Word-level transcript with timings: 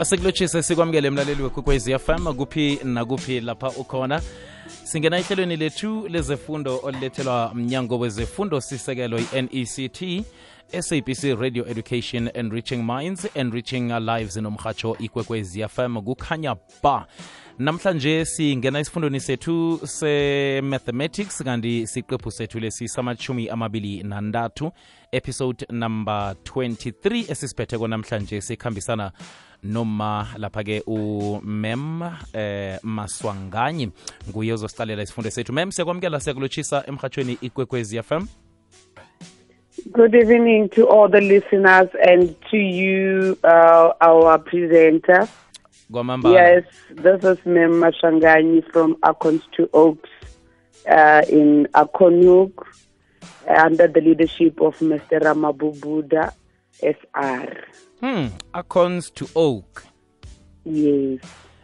asikulotshise 0.00 0.62
sikwamukele 0.62 1.10
mlaleli 1.10 1.42
wekwekwezi 1.42 1.98
fm 1.98 2.34
kuphi 2.34 2.78
nakuphi 2.84 3.40
lapha 3.40 3.68
ukhona. 3.68 4.22
Singena 4.84 5.18
ehlelweni 5.18 5.56
lethu 5.56 6.08
lezefundo 6.08 6.80
olulethelwa 6.82 7.54
mnyango 7.54 7.98
wezefundo 7.98 8.60
sisekelo 8.60 9.18
i-nect 9.18 10.24
sabc 10.80 11.40
radio 11.40 11.68
education 11.68 12.30
enriching 12.34 12.82
minds 12.82 13.28
enriching 13.34 13.92
lives 14.00 14.36
nomhatsho 14.36 14.96
ikwekwezi 14.98 15.68
fm 15.68 16.02
kukhanya 16.02 16.56
ba. 16.82 17.06
Namhlanje 17.58 18.24
singena 18.24 18.78
esifundweni 18.78 19.20
sethu 19.20 19.80
se-mathematics 19.84 21.42
kanti 21.44 21.86
siqephu 21.86 22.30
sethu 22.30 22.60
lesi 22.60 22.88
samachumi 22.88 23.48
amabili 23.48 24.02
nantathu 24.02 24.72
episode 25.12 25.66
number 25.70 26.34
23 26.44 27.30
esisiphetheko 27.32 27.88
namhlanje 27.88 28.40
sikhambisana 28.40 29.12
noma 29.62 30.26
lapha-ke 30.36 30.82
umem 30.86 32.02
eh 32.32 32.78
maswanganyi 32.82 33.90
nguye 34.28 34.52
ozosicalela 34.52 35.02
isifundo 35.02 35.30
sethu 35.30 35.52
mem 35.52 35.72
siyakwamukela 35.72 36.20
siyakulotshisa 36.20 36.84
emhatshweni 36.86 37.38
ikwekwezi 37.40 38.02
fm 38.02 38.26
Good 39.92 40.14
evening 40.14 40.70
to 40.70 40.88
all 40.88 41.08
the 41.08 41.20
listeners 41.20 41.88
and 42.02 42.34
to 42.50 42.56
you, 42.56 43.38
uh, 43.44 43.92
our 44.00 44.38
presenter. 44.38 45.28
Gomamba. 45.92 46.32
Yes, 46.32 46.64
this 46.90 47.22
is 47.22 47.38
Mem 47.44 47.72
Mashangani 47.72 48.64
from 48.72 48.96
Akons 49.04 49.42
to 49.52 49.68
Oaks 49.74 50.08
uh, 50.88 51.22
in 51.28 51.68
Akonuk 51.74 52.52
under 53.48 53.86
the 53.86 54.00
leadership 54.00 54.60
of 54.60 54.78
Mr. 54.78 55.20
Ramabubuda 55.20 56.32
SR. 56.80 57.64
hmm 58.00 58.26
acorns 58.52 59.10
to 59.12 59.26
oak 59.34 59.82
Yes. 60.64 61.20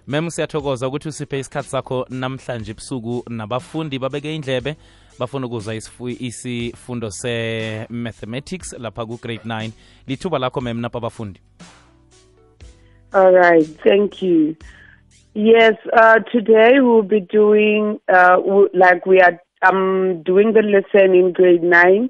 mem 0.07 0.31
siyathokoza 0.31 0.89
ukuthi 0.89 1.09
usiphe 1.09 1.39
isikhathi 1.39 1.69
sakho 1.69 2.07
namhlanje 2.11 2.71
ebusuku 2.71 3.25
nabafundi 3.31 3.99
babeke 3.99 4.35
indlebe 4.35 4.77
bafuna 5.19 5.47
ukuza 5.47 5.75
isifu- 5.75 6.17
isifundo 6.27 7.11
se-mathematics 7.11 8.73
lapha 8.79 9.07
ku-grade 9.07 9.41
9 9.47 9.71
lithuba 10.07 10.39
lakho 10.39 10.61
mem 10.61 10.81
napha 10.81 10.99
abafundi 10.99 11.41
All 13.15 13.31
right, 13.33 13.67
thank 13.85 14.23
you. 14.23 14.57
Yes, 15.35 15.75
uh, 15.93 16.19
today 16.33 16.81
we'll 16.81 17.03
be 17.03 17.21
doing, 17.21 18.01
uh, 18.09 18.39
like 18.73 19.05
we 19.05 19.21
are 19.21 19.39
um, 19.69 20.23
doing 20.25 20.55
the 20.55 20.63
lesson 20.63 21.15
in 21.15 21.33
grade 21.35 21.63
9. 21.63 22.09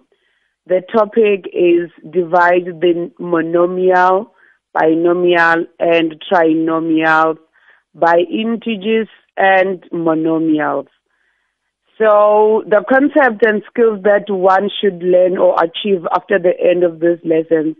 The 0.66 0.82
topic 0.92 1.46
is 1.52 1.90
divide 2.08 2.66
the 2.80 3.10
monomial, 3.18 4.30
binomial, 4.72 5.66
and 5.80 6.22
trinomial 6.30 7.36
by 7.94 8.18
integers 8.30 9.08
and 9.36 9.82
monomials. 9.92 10.86
So 11.98 12.62
the 12.66 12.84
concept 12.88 13.44
and 13.44 13.62
skills 13.70 14.02
that 14.04 14.24
one 14.28 14.70
should 14.80 15.02
learn 15.02 15.36
or 15.36 15.56
achieve 15.62 16.06
after 16.14 16.38
the 16.38 16.52
end 16.58 16.84
of 16.84 17.00
this 17.00 17.18
lesson 17.24 17.76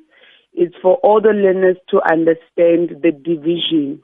is 0.55 0.73
for 0.83 0.97
all 0.97 1.21
the 1.21 1.31
learners 1.31 1.77
to 1.91 2.01
understand 2.11 3.01
the 3.03 3.11
division. 3.13 4.03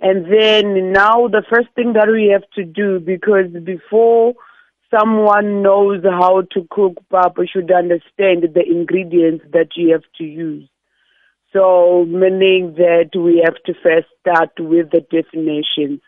And 0.00 0.24
then 0.26 0.92
now 0.92 1.28
the 1.28 1.42
first 1.48 1.68
thing 1.74 1.92
that 1.92 2.08
we 2.08 2.30
have 2.32 2.48
to 2.54 2.64
do, 2.64 3.00
because 3.00 3.52
before 3.64 4.34
someone 4.90 5.62
knows 5.62 6.02
how 6.04 6.42
to 6.52 6.66
cook 6.70 6.94
pap, 7.10 7.36
should 7.52 7.70
understand 7.70 8.44
the 8.54 8.64
ingredients 8.66 9.44
that 9.52 9.68
you 9.76 9.92
have 9.92 10.04
to 10.18 10.24
use. 10.24 10.68
So 11.52 12.04
meaning 12.06 12.74
that 12.76 13.10
we 13.16 13.42
have 13.44 13.56
to 13.64 13.74
first 13.82 14.06
start 14.20 14.50
with 14.58 14.90
the 14.90 15.00
definitions. 15.00 16.00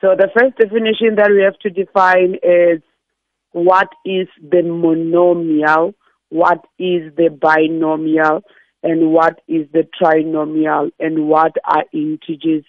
So 0.00 0.14
the 0.16 0.28
first 0.34 0.56
definition 0.56 1.16
that 1.16 1.30
we 1.30 1.42
have 1.42 1.58
to 1.60 1.70
define 1.70 2.36
is 2.42 2.82
what 3.52 3.88
is 4.04 4.28
the 4.42 4.62
monomial, 4.62 5.94
what 6.28 6.64
is 6.78 7.14
the 7.16 7.28
binomial, 7.30 8.42
and 8.82 9.12
what 9.12 9.40
is 9.48 9.66
the 9.72 9.86
trinomial, 10.00 10.90
and 11.00 11.28
what 11.28 11.52
are 11.64 11.84
integers. 11.92 12.64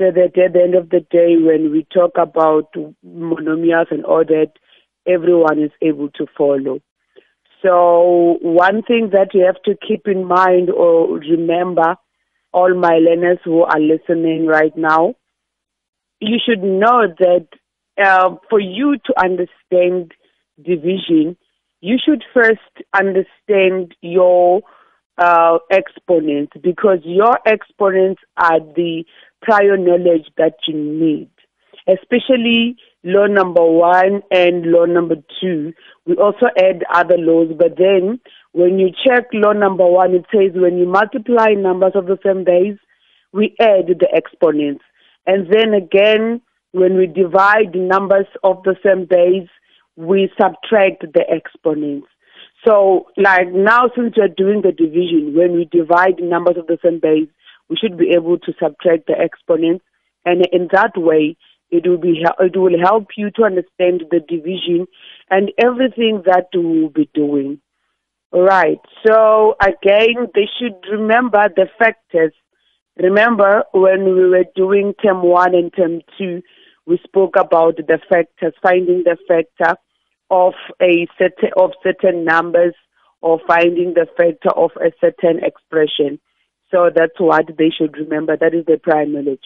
So 0.00 0.06
that 0.10 0.38
at 0.38 0.54
the 0.54 0.62
end 0.62 0.74
of 0.74 0.88
the 0.88 1.00
day, 1.10 1.36
when 1.36 1.70
we 1.70 1.86
talk 1.92 2.12
about 2.16 2.72
monomials 3.06 3.90
and 3.90 4.02
all 4.06 4.24
that, 4.24 4.52
everyone 5.06 5.62
is 5.62 5.72
able 5.82 6.08
to 6.12 6.26
follow. 6.38 6.80
So 7.62 8.38
one 8.40 8.82
thing 8.82 9.10
that 9.12 9.34
you 9.34 9.44
have 9.44 9.62
to 9.64 9.74
keep 9.86 10.08
in 10.08 10.24
mind 10.24 10.70
or 10.70 11.18
remember, 11.18 11.96
all 12.50 12.74
my 12.74 12.94
learners 12.94 13.40
who 13.44 13.60
are 13.60 13.78
listening 13.78 14.46
right 14.46 14.74
now, 14.74 15.16
you 16.18 16.38
should 16.42 16.62
know 16.62 17.02
that 17.18 17.48
uh, 18.02 18.36
for 18.48 18.58
you 18.58 18.96
to 19.04 19.20
understand 19.22 20.12
division, 20.56 21.36
you 21.82 21.98
should 22.02 22.24
first 22.32 22.60
understand 22.94 23.94
your 24.00 24.62
uh, 25.18 25.58
exponents 25.70 26.52
because 26.62 27.00
your 27.04 27.38
exponents 27.44 28.22
are 28.38 28.60
the 28.60 29.04
prior 29.42 29.76
knowledge 29.76 30.26
that 30.36 30.54
you 30.66 30.74
need, 30.74 31.30
especially 31.88 32.76
law 33.04 33.26
number 33.26 33.64
one 33.64 34.22
and 34.30 34.66
law 34.66 34.84
number 34.84 35.16
two. 35.40 35.72
We 36.06 36.16
also 36.16 36.46
add 36.58 36.84
other 36.92 37.16
laws, 37.16 37.52
but 37.58 37.76
then 37.78 38.20
when 38.52 38.78
you 38.78 38.90
check 39.06 39.24
law 39.32 39.52
number 39.52 39.86
one, 39.86 40.14
it 40.14 40.26
says 40.32 40.52
when 40.54 40.78
you 40.78 40.86
multiply 40.86 41.54
numbers 41.56 41.92
of 41.94 42.06
the 42.06 42.18
same 42.24 42.44
base, 42.44 42.78
we 43.32 43.54
add 43.60 43.86
the 43.86 44.08
exponents. 44.12 44.84
And 45.26 45.46
then 45.52 45.74
again, 45.74 46.40
when 46.72 46.96
we 46.96 47.06
divide 47.06 47.74
numbers 47.74 48.26
of 48.42 48.62
the 48.64 48.76
same 48.84 49.06
base, 49.08 49.48
we 49.96 50.30
subtract 50.40 51.02
the 51.12 51.24
exponents. 51.28 52.06
So, 52.66 53.06
like 53.16 53.52
now, 53.52 53.90
since 53.96 54.14
we're 54.16 54.28
doing 54.28 54.62
the 54.62 54.72
division, 54.72 55.34
when 55.34 55.54
we 55.54 55.64
divide 55.64 56.20
numbers 56.20 56.56
of 56.58 56.66
the 56.66 56.78
same 56.84 57.00
base, 57.00 57.28
we 57.70 57.76
should 57.76 57.96
be 57.96 58.10
able 58.10 58.38
to 58.40 58.52
subtract 58.60 59.06
the 59.06 59.14
exponents, 59.18 59.84
and 60.26 60.44
in 60.52 60.68
that 60.72 60.92
way, 60.96 61.36
it 61.70 61.88
will 61.88 61.98
be 61.98 62.22
it 62.40 62.56
will 62.56 62.78
help 62.78 63.08
you 63.16 63.30
to 63.30 63.44
understand 63.44 64.02
the 64.10 64.20
division 64.20 64.86
and 65.30 65.52
everything 65.56 66.22
that 66.26 66.48
we 66.52 66.82
will 66.82 66.90
be 66.90 67.08
doing. 67.14 67.60
Right. 68.32 68.80
So 69.06 69.56
again, 69.60 70.28
they 70.34 70.48
should 70.58 70.84
remember 70.90 71.48
the 71.54 71.66
factors. 71.78 72.32
Remember 72.96 73.64
when 73.72 74.04
we 74.04 74.28
were 74.28 74.44
doing 74.54 74.94
term 75.02 75.22
one 75.22 75.54
and 75.54 75.72
term 75.74 76.00
two, 76.18 76.42
we 76.86 76.98
spoke 77.04 77.36
about 77.36 77.76
the 77.76 77.98
factors, 78.08 78.54
finding 78.62 79.04
the 79.04 79.16
factor 79.28 79.76
of 80.28 80.54
a 80.82 81.06
set 81.18 81.38
of 81.56 81.70
certain 81.82 82.24
numbers 82.24 82.74
or 83.20 83.40
finding 83.46 83.94
the 83.94 84.06
factor 84.16 84.50
of 84.56 84.70
a 84.76 84.92
certain 85.00 85.42
expression. 85.44 86.20
So 86.70 86.90
that's 86.94 87.18
what 87.18 87.46
they 87.58 87.70
should 87.76 87.96
remember. 87.96 88.36
That 88.36 88.54
is 88.54 88.64
the 88.66 88.78
prime 88.78 89.12
knowledge. 89.12 89.42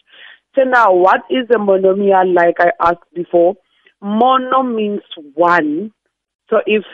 So 0.55 0.63
now, 0.63 0.95
what 0.95 1.23
is 1.31 1.49
a 1.51 1.59
monomial? 1.59 2.35
Like 2.35 2.57
I 2.61 2.71
asked 2.81 3.13
before, 3.15 3.57
mono 4.01 4.63
means 4.63 5.01
one. 5.35 5.93
So 6.51 6.59
if 6.67 6.85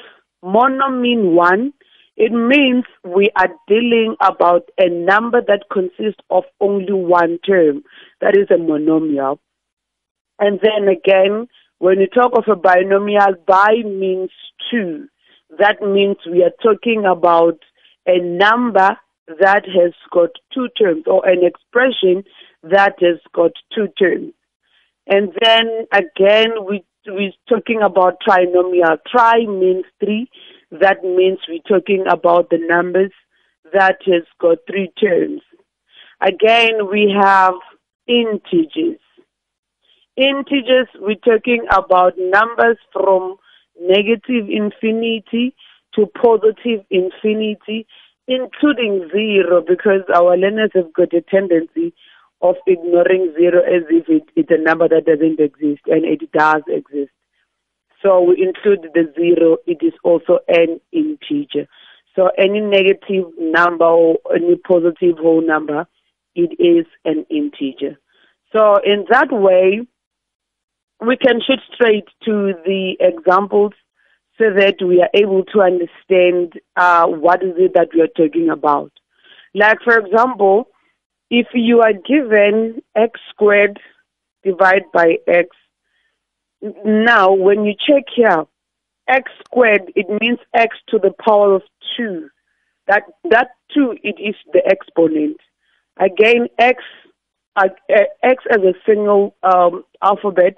mono 0.42 0.90
mean 0.90 1.34
one, 1.34 1.72
it 2.16 2.32
means 2.32 2.84
we 3.04 3.30
are 3.36 3.48
dealing 3.66 4.16
about 4.20 4.68
a 4.78 4.88
number 4.88 5.40
that 5.46 5.64
consists 5.72 6.20
of 6.30 6.44
only 6.60 6.92
one 6.92 7.38
term. 7.46 7.82
That 8.20 8.36
is 8.36 8.46
a 8.50 8.60
monomial. 8.60 9.38
And 10.38 10.60
then 10.62 10.88
again, 10.88 11.48
when 11.78 11.98
you 12.00 12.06
talk 12.06 12.32
of 12.36 12.44
a 12.46 12.56
binomial, 12.56 13.34
bi 13.46 13.82
means 13.84 14.30
two. 14.70 15.06
That 15.58 15.82
means 15.82 16.16
we 16.30 16.44
are 16.44 16.52
talking 16.62 17.04
about 17.04 17.58
a 18.06 18.18
number 18.20 18.96
that 19.38 19.64
has 19.66 19.92
got 20.12 20.30
two 20.52 20.68
terms 20.78 21.04
or 21.06 21.26
an 21.26 21.44
expression 21.44 22.24
that 22.62 22.94
has 23.00 23.18
got 23.34 23.52
two 23.74 23.88
terms. 23.98 24.32
And 25.06 25.32
then 25.40 25.86
again, 25.92 26.66
we, 26.68 26.84
we're 27.06 27.32
talking 27.48 27.80
about 27.82 28.18
trinomial. 28.26 28.98
Tri 29.10 29.46
means 29.46 29.84
three. 29.98 30.28
That 30.70 31.02
means 31.02 31.38
we're 31.48 31.62
talking 31.68 32.04
about 32.08 32.50
the 32.50 32.58
numbers 32.58 33.12
that 33.72 33.98
has 34.06 34.22
got 34.40 34.58
three 34.66 34.92
terms. 35.00 35.42
Again, 36.20 36.88
we 36.90 37.14
have 37.18 37.54
integers. 38.06 39.00
Integers, 40.16 40.88
we're 40.98 41.14
talking 41.14 41.64
about 41.72 42.14
numbers 42.18 42.76
from 42.92 43.36
negative 43.80 44.48
infinity 44.48 45.54
to 45.94 46.06
positive 46.06 46.84
infinity, 46.90 47.86
including 48.28 49.08
zero, 49.12 49.62
because 49.66 50.02
our 50.14 50.36
learners 50.36 50.70
have 50.74 50.92
got 50.92 51.12
a 51.12 51.20
tendency 51.20 51.92
of 52.42 52.56
ignoring 52.66 53.34
zero 53.38 53.60
as 53.62 53.82
if 53.90 54.08
it, 54.08 54.22
it's 54.36 54.50
a 54.50 54.62
number 54.62 54.88
that 54.88 55.06
doesn't 55.06 55.40
exist, 55.40 55.82
and 55.86 56.04
it 56.04 56.30
does 56.32 56.62
exist. 56.68 57.12
So 58.02 58.22
we 58.22 58.42
include 58.42 58.88
the 58.94 59.12
zero, 59.14 59.58
it 59.66 59.78
is 59.82 59.92
also 60.02 60.38
an 60.48 60.80
integer. 60.92 61.66
So 62.16 62.30
any 62.38 62.60
negative 62.60 63.26
number 63.38 63.84
or 63.84 64.18
any 64.34 64.56
positive 64.56 65.18
whole 65.18 65.46
number 65.46 65.86
it 66.34 66.52
is 66.58 66.86
an 67.04 67.26
integer. 67.30 67.98
So 68.52 68.78
in 68.84 69.04
that 69.10 69.28
way, 69.30 69.86
we 71.04 71.16
can 71.16 71.40
shoot 71.46 71.60
straight 71.74 72.06
to 72.24 72.54
the 72.64 72.96
examples 73.00 73.72
so 74.40 74.46
that 74.54 74.76
we 74.80 75.02
are 75.02 75.10
able 75.12 75.44
to 75.44 75.60
understand 75.60 76.54
uh, 76.76 77.06
what 77.06 77.42
is 77.42 77.52
it 77.58 77.74
that 77.74 77.88
we 77.94 78.00
are 78.00 78.06
talking 78.06 78.48
about. 78.48 78.90
Like, 79.54 79.78
for 79.84 79.98
example, 79.98 80.68
if 81.30 81.48
you 81.52 81.80
are 81.80 81.92
given 81.92 82.80
x 82.96 83.20
squared 83.30 83.78
divided 84.42 84.84
by 84.94 85.18
x, 85.28 85.48
now 86.62 87.32
when 87.32 87.64
you 87.64 87.74
check 87.74 88.04
here, 88.14 88.46
x 89.08 89.30
squared, 89.44 89.92
it 89.94 90.06
means 90.22 90.38
x 90.54 90.76
to 90.88 90.98
the 90.98 91.12
power 91.22 91.54
of 91.54 91.62
2. 91.98 92.28
That, 92.86 93.02
that 93.30 93.48
2, 93.74 93.96
it 94.02 94.16
is 94.18 94.36
the 94.52 94.62
exponent. 94.66 95.36
Again, 95.98 96.48
x, 96.58 96.82
uh, 97.56 97.68
x 98.22 98.44
as 98.50 98.62
a 98.62 98.72
single 98.86 99.36
um, 99.42 99.84
alphabet, 100.02 100.54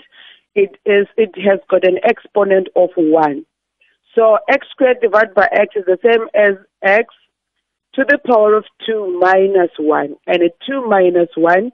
it 0.54 0.76
is 0.84 1.06
it 1.16 1.30
has 1.42 1.60
got 1.68 1.84
an 1.84 1.98
exponent 2.04 2.68
of 2.76 2.90
1. 2.96 3.44
So 4.14 4.38
x 4.48 4.66
squared 4.70 5.00
divided 5.00 5.34
by 5.34 5.48
x 5.52 5.74
is 5.76 5.84
the 5.86 5.98
same 6.02 6.28
as 6.34 6.56
x 6.82 7.14
to 7.94 8.04
the 8.08 8.18
power 8.26 8.54
of 8.54 8.64
2 8.86 9.18
minus 9.20 9.70
1. 9.78 10.16
And 10.26 10.42
at 10.42 10.52
2 10.66 10.86
minus 10.86 11.28
1, 11.36 11.70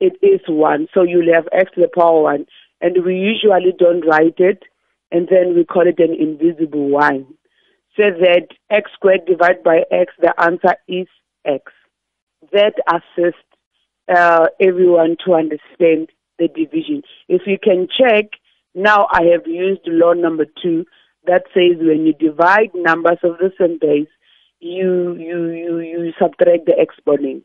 it 0.00 0.14
is 0.22 0.40
1. 0.48 0.88
So 0.94 1.02
you'll 1.02 1.32
have 1.34 1.48
x 1.52 1.70
to 1.74 1.82
the 1.82 1.88
power 1.88 2.22
1. 2.22 2.46
And 2.80 3.04
we 3.04 3.16
usually 3.16 3.72
don't 3.78 4.06
write 4.06 4.38
it, 4.38 4.62
and 5.12 5.28
then 5.30 5.54
we 5.54 5.64
call 5.64 5.86
it 5.86 5.98
an 5.98 6.14
invisible 6.18 6.88
1. 6.88 7.26
So 7.96 8.04
that 8.20 8.48
x 8.70 8.90
squared 8.94 9.26
divided 9.26 9.62
by 9.62 9.82
x, 9.90 10.12
the 10.20 10.32
answer 10.40 10.76
is 10.88 11.06
x. 11.44 11.72
That 12.52 12.74
assists 12.88 13.40
uh, 14.08 14.46
everyone 14.60 15.16
to 15.26 15.34
understand 15.34 16.08
the 16.38 16.48
division. 16.48 17.02
If 17.28 17.42
you 17.46 17.58
can 17.62 17.86
check, 17.86 18.30
now 18.74 19.08
I 19.12 19.24
have 19.32 19.46
used 19.46 19.82
law 19.86 20.14
number 20.14 20.46
2 20.62 20.84
that 21.26 21.44
says 21.54 21.78
when 21.78 22.06
you 22.06 22.12
divide 22.14 22.70
numbers 22.74 23.18
of 23.22 23.38
the 23.38 23.52
same 23.58 23.78
base, 23.80 24.08
you 24.60 25.14
you 25.18 25.50
you 25.50 25.78
you 25.80 26.12
subtract 26.20 26.66
the 26.66 26.78
exponent. 26.78 27.44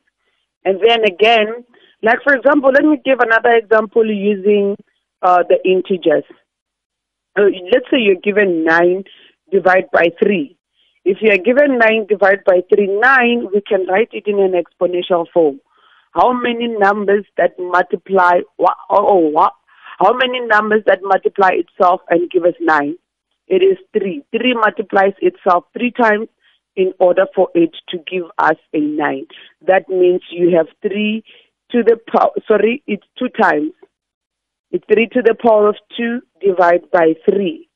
And 0.64 0.80
then 0.84 1.04
again, 1.04 1.64
like 2.02 2.20
for 2.24 2.34
example, 2.34 2.72
let 2.72 2.84
me 2.84 3.00
give 3.04 3.20
another 3.20 3.56
example 3.56 4.06
using 4.06 4.76
uh, 5.22 5.44
the 5.48 5.58
integers. 5.64 6.24
Uh, 7.38 7.50
let's 7.72 7.86
say 7.92 7.98
you're 8.00 8.22
given 8.22 8.64
nine 8.64 9.04
divided 9.52 9.90
by 9.92 10.08
three. 10.22 10.58
If 11.04 11.18
you 11.22 11.32
are 11.32 11.38
given 11.38 11.78
nine 11.78 12.08
divided 12.08 12.44
by 12.46 12.62
three, 12.74 12.88
nine, 12.88 13.48
we 13.54 13.62
can 13.62 13.86
write 13.88 14.10
it 14.12 14.24
in 14.26 14.40
an 14.40 14.54
exponential 14.54 15.26
form. 15.32 15.60
How 16.12 16.34
many 16.34 16.68
numbers 16.68 17.26
that 17.38 17.52
multiply? 17.60 18.40
Oh, 18.58 18.68
oh? 18.90 19.50
How 20.00 20.14
many 20.14 20.40
numbers 20.40 20.84
that 20.88 21.00
multiply 21.04 21.52
itself 21.54 22.02
and 22.10 22.30
give 22.32 22.44
us 22.44 22.56
nine? 22.60 22.96
It 23.48 23.62
is 23.64 23.78
three. 23.94 24.24
Three 24.32 24.54
multiplies 24.54 25.14
itself 25.22 25.66
three 25.74 25.92
times 25.92 26.28
in 26.76 26.94
order 27.00 27.26
for 27.36 27.50
it 27.54 27.76
to 27.90 27.98
give 28.00 28.26
us 28.38 28.58
a 28.74 28.80
nine. 28.80 29.28
That 29.66 29.88
means 29.88 30.22
you 30.30 30.56
have 30.58 30.68
three 30.82 31.24
to 31.72 31.84
the 31.84 31.98
power, 32.12 32.32
sorry, 32.48 32.84
it's 32.88 33.06
two 33.18 33.30
times. 33.30 33.72
It's 34.72 34.86
three 34.92 35.08
to 35.14 35.22
the 35.22 35.36
power 35.36 35.70
of 35.70 35.76
two 35.98 36.22
divided 36.42 36.92
by 36.92 37.14
three. 37.30 37.70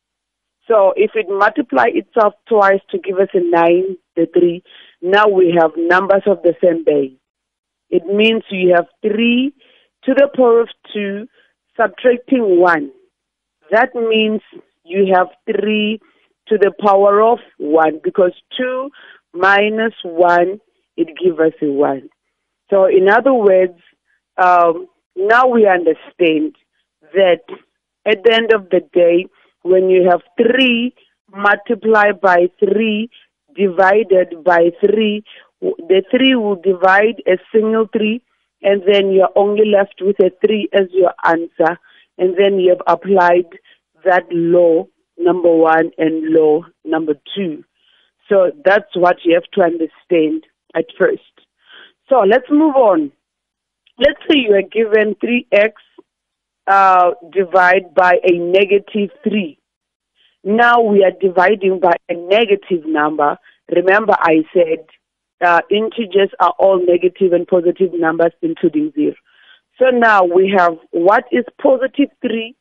So 0.68 0.94
if 0.95 1.12
it 1.16 1.27
multiply 1.30 1.88
itself 1.88 2.33
twice 2.48 2.81
to 2.92 3.00
give 3.00 3.18
us 3.18 3.30
a 3.33 3.39
nine, 3.39 3.98
the 4.16 4.27
three, 4.31 4.63
now 5.01 5.27
we 5.27 5.57
have 5.60 5.71
numbers 5.77 6.24
of 6.27 6.42
the 6.44 6.54
same 6.63 6.83
base. 6.83 7.13
It 7.89 8.06
means 8.06 8.44
you 8.51 8.74
have 8.75 8.86
three 9.01 9.54
to 10.04 10.13
the 10.13 10.30
power 10.36 10.62
of 10.62 10.69
two 10.94 11.27
subtracting 11.75 12.60
one. 12.60 12.92
That 13.71 13.95
means 13.95 14.42
you 14.90 15.14
have 15.14 15.28
3 15.46 16.00
to 16.48 16.58
the 16.58 16.72
power 16.84 17.22
of 17.22 17.40
1 17.58 18.02
because 18.04 18.34
2 18.58 18.90
minus 19.34 19.94
1, 20.04 20.60
it 20.98 21.08
gives 21.24 21.40
us 21.40 21.54
a 21.62 21.72
1. 21.72 22.10
So, 22.70 22.86
in 22.86 23.08
other 23.10 23.34
words, 23.34 23.80
um, 24.38 24.88
now 25.16 25.48
we 25.48 25.68
understand 25.68 26.56
that 27.14 27.44
at 28.06 28.24
the 28.24 28.34
end 28.34 28.54
of 28.54 28.70
the 28.70 28.82
day, 28.94 29.26
when 29.64 29.90
you 29.90 30.10
have 30.10 30.22
3 30.38 30.94
multiplied 31.32 32.22
by 32.22 32.48
3 32.60 33.10
divided 33.56 34.44
by 34.44 34.72
3, 34.80 35.24
the 35.62 36.04
3 36.10 36.36
will 36.36 36.56
divide 36.56 37.22
a 37.28 37.38
single 37.54 37.88
3 37.92 38.22
and 38.62 38.82
then 38.88 39.12
you're 39.12 39.30
only 39.36 39.66
left 39.66 39.96
with 40.02 40.18
a 40.20 40.32
3 40.46 40.70
as 40.74 40.88
your 40.92 41.14
answer 41.26 41.78
and 42.18 42.36
then 42.38 42.60
you 42.60 42.70
have 42.70 42.82
applied 42.88 43.48
that 44.06 44.24
law 44.31 44.88
number 45.18 45.54
one 45.54 45.92
and 45.98 46.34
law 46.34 46.62
number 46.86 47.13
two. 47.36 47.63
So 48.30 48.51
that's 48.63 48.96
what 48.96 49.18
you 49.24 49.34
have 49.34 49.50
to 49.54 49.62
understand 49.62 50.46
at 50.75 50.86
first. 50.98 51.22
So 52.10 52.19
let's 52.19 52.50
move 52.50 52.75
on. 52.75 53.12
Let's 53.98 54.19
say 54.30 54.38
you 54.38 54.54
are 54.56 54.62
given 54.62 55.16
3x 55.16 55.74
uh, 56.68 57.12
divided 57.31 57.94
by 57.96 58.13
a 58.24 58.38
negative 58.38 59.10
3. 59.24 59.57
Now 60.44 60.81
we 60.81 61.04
are 61.04 61.12
dividing 61.19 61.80
by 61.80 61.95
a 62.07 62.13
negative 62.13 62.86
number. 62.86 63.38
Remember, 63.75 64.16
I 64.18 64.44
said 64.54 64.86
uh, 65.45 65.62
integers 65.69 66.30
are 66.40 66.54
all 66.60 66.84
negative 66.84 67.34
and 67.34 67.48
positive 67.48 67.92
numbers, 67.94 68.31
including 68.42 68.92
0. 68.95 69.13
So 69.80 69.90
now 69.92 70.24
we 70.24 70.54
have 70.57 70.78
what 70.92 71.25
is 71.31 71.45
positive 71.62 72.10
3 72.22 72.56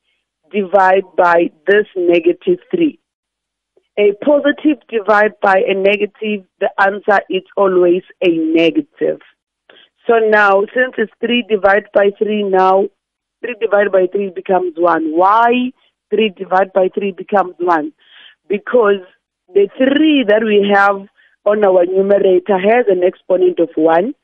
divide 0.53 1.05
by 1.17 1.50
this 1.67 1.87
negative 1.97 2.59
3. 2.71 2.99
A 3.99 4.12
positive 4.25 4.79
divide 4.89 5.33
by 5.43 5.62
a 5.67 5.75
negative, 5.75 6.47
the 6.61 6.71
answer 6.79 7.21
is 7.29 7.43
always 7.56 8.03
a 8.23 8.29
negative. 8.29 9.21
So 10.06 10.19
now, 10.19 10.62
since 10.75 10.95
it's 10.97 11.12
3 11.21 11.45
divided 11.49 11.89
by 11.93 12.11
3 12.17 12.45
now, 12.45 12.89
3 13.43 13.55
divided 13.61 13.93
by 13.93 14.06
3 14.11 14.31
becomes 14.35 14.75
1. 14.77 15.17
Why 15.17 15.73
3 16.11 16.33
divided 16.37 16.73
by 16.73 16.89
3 16.94 17.12
becomes 17.12 17.55
1? 17.59 17.93
Because 18.49 19.03
the 19.53 19.69
3 19.77 20.25
that 20.29 20.43
we 20.44 20.71
have 20.73 21.09
on 21.44 21.65
our 21.65 21.85
numerator 21.85 22.59
has 22.59 22.87
an 22.89 23.03
exponent 23.03 23.59
of 23.59 23.71
1 23.75 24.15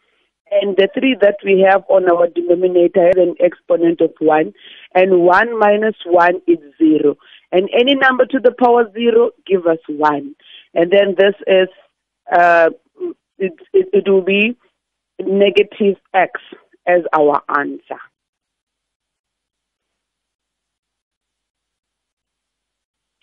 and 0.61 0.77
the 0.77 0.89
3 0.95 1.17
that 1.21 1.37
we 1.45 1.67
have 1.69 1.83
on 1.89 2.09
our 2.09 2.29
denominator 2.29 3.07
has 3.07 3.17
an 3.17 3.35
exponent 3.41 4.01
of 4.01 4.13
1, 4.19 4.53
and 4.95 5.21
1 5.23 5.59
minus 5.59 5.97
1 6.07 6.43
is 6.47 6.59
0. 6.79 7.17
And 7.51 7.69
any 7.73 7.95
number 7.95 8.25
to 8.27 8.39
the 8.39 8.53
power 8.53 8.91
0 8.93 9.31
give 9.47 9.67
us 9.67 9.79
1. 9.89 10.35
And 10.75 10.91
then 10.93 11.15
this 11.17 11.35
is, 11.47 11.69
uh, 12.33 12.71
it, 13.39 13.53
it, 13.73 13.89
it 13.93 14.09
will 14.09 14.23
be 14.23 14.57
negative 15.21 15.97
x 16.13 16.41
as 16.87 17.03
our 17.13 17.43
answer. 17.49 18.01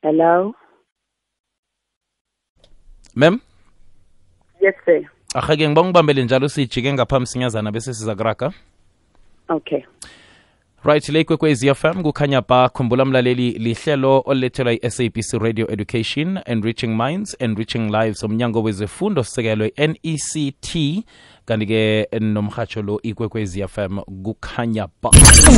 Hello? 0.04 0.54
mem 3.14 3.42
Yes, 4.60 4.74
sir. 4.86 5.02
Ahake 5.36 5.70
ngiba 5.70 5.84
ngibambele 5.84 6.24
njalo 6.24 6.50
sijike 6.50 6.94
ngaphambi 6.94 7.28
sinyazana 7.28 7.72
bese 7.72 7.94
siza 7.94 8.16
kuraga 8.16 8.52
Okay. 9.50 9.80
right 10.84 11.10
le 11.10 11.20
ikwekwezi 11.22 11.74
fm 11.76 12.04
kukhanya 12.04 12.42
ba 12.42 12.70
khumbula 12.70 13.06
mlaleli 13.06 13.52
lihlelo 13.52 14.24
olulethelwa 14.26 14.74
i-sabc 14.74 15.34
radio 15.42 15.72
education 15.72 16.40
enriching 16.46 16.88
minds 16.88 17.36
enriching 17.40 17.92
lives 17.92 18.24
omnyango 18.24 18.64
wezefundo 18.64 19.24
sisekelo 19.24 19.66
i-nect 19.66 20.78
kanti-ke 21.46 22.08
nomhatsho 22.20 22.82
lo 22.82 23.00
ikwekwezi 23.04 23.68
fm 23.68 24.00
kukhanya 24.24 24.88
ba. 25.02 25.10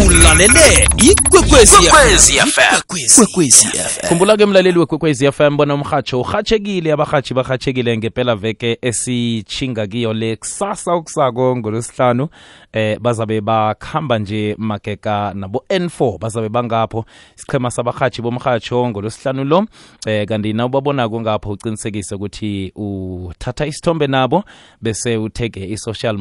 Ulalele 0.06 0.88
ikwekwezi 0.98 1.76
fm 1.76 2.78
ikwekwezi 2.96 3.68
fm 3.68 4.08
khumbula 4.08 4.38
ke 4.38 4.46
mlaleli 4.46 4.80
wekwekwezi 4.80 5.32
fm 5.32 5.58
bona 5.58 5.74
umhatsho 5.74 6.22
urhatshekile 6.22 6.94
abarhatshi 6.94 7.34
barhatshekile 7.34 7.98
ngempela 7.98 8.36
veke 8.36 8.78
esichinga 8.82 9.88
kiyo 9.88 10.14
le 10.14 10.36
kusasa 10.36 10.94
okusako 10.94 11.58
ngolwesihlanu. 11.58 12.30
Eh 12.74 13.00
bazabe 13.00 13.42
bakhamba 13.42 14.20
nje 14.20 14.56
mageka 14.58 15.34
nabo 15.36 15.64
N4 15.70 16.18
bazabe 16.18 16.50
bangapho. 16.50 17.06
Isiqhema 17.38 17.72
sabarhatshi 17.72 18.22
bomhatsho 18.22 18.90
ngolwesihlanu 18.90 19.44
lo. 19.44 19.66
Eh 20.08 20.28
kanti 20.28 20.54
nawubabonako 20.54 21.22
ngapho 21.22 21.52
uqinisekise 21.52 22.16
ukuthi 22.16 22.72
uthatha 22.76 23.66
isithombe 23.66 24.08
nabo 24.08 24.44
bese 24.82 25.18
uthege 25.18 25.73
i-social 25.74 26.18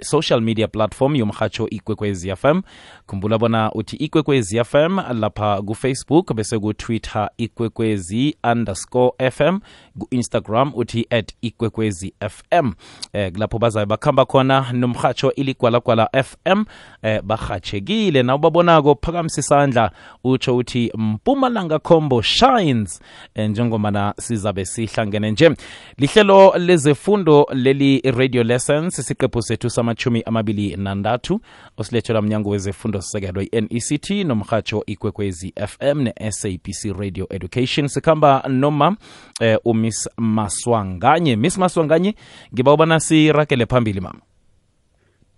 social 0.00 0.40
media 0.40 0.68
platform 0.68 1.16
yomhatsho 1.16 1.68
ikwekwez 1.68 2.26
fm 2.36 2.60
khumbula 3.06 3.38
bona 3.38 3.72
uthi 3.72 3.96
ikwekwez 3.96 4.56
fm 4.64 4.98
lapha 5.20 5.62
kufacebook 5.62 6.34
bese 6.34 6.58
kutwitter 6.58 7.30
ikwekwezi 7.36 8.36
underscore 8.52 9.30
fm 9.30 9.58
ku-instagram 9.98 10.72
uthi 10.74 11.06
at 11.10 11.32
ikwekwezi 11.42 12.14
fm 12.30 12.72
eh 13.12 13.32
lapho 13.36 13.58
bazabe 13.58 13.86
bakhamba 13.86 14.24
khona 14.24 14.72
nomhatsho 14.72 15.32
iligwalagwala 15.32 16.08
fm 16.24 16.64
eh 17.02 17.22
bahatshekile 17.22 18.22
na 18.22 18.34
ubabonako 18.34 18.98
phakamisa 19.02 19.40
isandla 19.40 19.90
utsho 20.24 20.56
uthi 20.56 20.92
mpumalanga 20.94 21.78
combo 21.78 22.22
shines. 22.22 23.00
Eh, 23.34 23.50
njengomana 23.50 24.14
sizabe 24.18 24.64
sihlangene 24.64 25.30
nje. 25.30 25.50
Lihlelo 25.98 26.54
lezefundo 26.58 27.46
leli 27.54 28.00
radio 28.16 28.42
lessons 28.82 28.98
isiqephu 28.98 29.42
sethu 29.42 29.70
samachumi 29.70 30.22
amabili 30.26 30.76
nandathu 30.76 31.40
osilethelwa 31.76 32.22
mnyango 32.22 32.50
wezefundo 32.50 33.00
sisekelwe 33.00 33.44
i-nect 33.52 34.10
nomrhatsho 34.10 34.82
ikwekwezi 34.86 35.54
fm 35.66 36.00
ne-sabc 36.02 36.98
radio 36.98 37.26
education 37.30 37.88
sikhamba 37.88 38.42
noma 38.48 38.96
eh, 39.40 39.58
umiss 39.64 40.08
maswanganye 40.16 41.36
miss 41.36 41.58
maswanganye 41.58 42.14
ngiba 42.54 42.72
ubana 42.72 43.00
sirakele 43.00 43.66
phambili 43.66 44.00
mama 44.00 44.20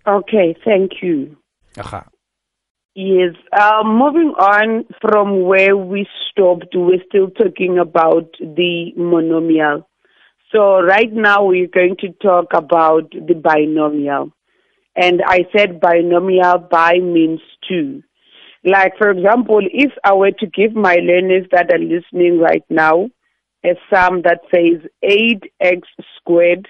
Okay, 0.07 0.53
thank 0.53 1.03
you. 1.03 1.35
aha 1.79 2.05
Yes, 2.97 3.35
uh, 3.59 3.83
moving 3.83 4.33
on 4.39 4.85
from 5.01 5.41
where 5.43 5.75
we 5.75 6.07
stopped, 6.31 6.69
we're 6.75 7.03
still 7.09 7.29
talking 7.29 7.77
about 7.77 8.31
the 8.39 8.93
monomial. 8.97 9.83
So 10.55 10.81
right 10.81 11.11
now 11.11 11.43
we're 11.43 11.67
going 11.67 11.97
to 11.99 12.13
talk 12.23 12.53
about 12.53 13.11
the 13.11 13.33
binomial. 13.33 14.31
And 14.95 15.21
I 15.27 15.39
said 15.55 15.81
binomial 15.81 16.59
by 16.59 16.93
means 17.01 17.41
two. 17.67 18.01
Like, 18.63 18.93
for 18.97 19.11
example, 19.11 19.59
if 19.63 19.91
I 20.05 20.13
were 20.13 20.31
to 20.31 20.47
give 20.47 20.73
my 20.73 20.95
learners 20.95 21.45
that 21.51 21.73
are 21.73 21.77
listening 21.77 22.39
right 22.39 22.63
now 22.69 23.09
a 23.65 23.75
sum 23.93 24.21
that 24.21 24.41
says 24.53 24.89
8x 25.03 25.81
squared 26.17 26.67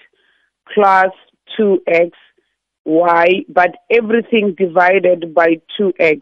plus 0.73 1.11
2x 1.59 2.11
y, 2.85 3.27
but 3.49 3.75
everything 3.91 4.55
divided 4.57 5.35
by 5.35 5.57
2x. 5.79 6.19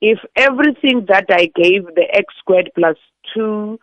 If 0.00 0.18
everything 0.36 1.04
that 1.08 1.26
I 1.28 1.50
gave, 1.54 1.84
the 1.94 2.06
x 2.10 2.32
squared 2.40 2.70
plus 2.74 2.96
2, 3.34 3.78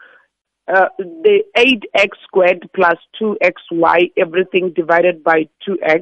uh, 0.70 0.90
the 0.98 1.44
8x 1.58 2.10
squared 2.24 2.70
plus 2.76 2.98
2xy, 3.22 4.12
everything 4.18 4.72
divided 4.76 5.24
by 5.24 5.50
2x, 5.68 6.02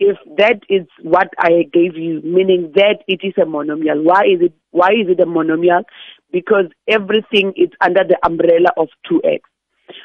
if 0.00 0.16
that 0.38 0.60
is 0.68 0.86
what 1.02 1.28
I 1.38 1.68
gave 1.72 1.96
you, 1.96 2.22
meaning 2.24 2.72
that 2.74 3.04
it 3.06 3.20
is 3.22 3.34
a 3.36 3.46
monomial. 3.46 4.02
Why 4.02 4.22
is 4.22 4.40
it, 4.40 4.52
why 4.70 4.88
is 4.88 5.08
it 5.08 5.20
a 5.20 5.26
monomial? 5.26 5.84
Because 6.32 6.66
everything 6.88 7.52
is 7.56 7.68
under 7.80 8.02
the 8.02 8.18
umbrella 8.24 8.70
of 8.76 8.88
2x. 9.10 9.40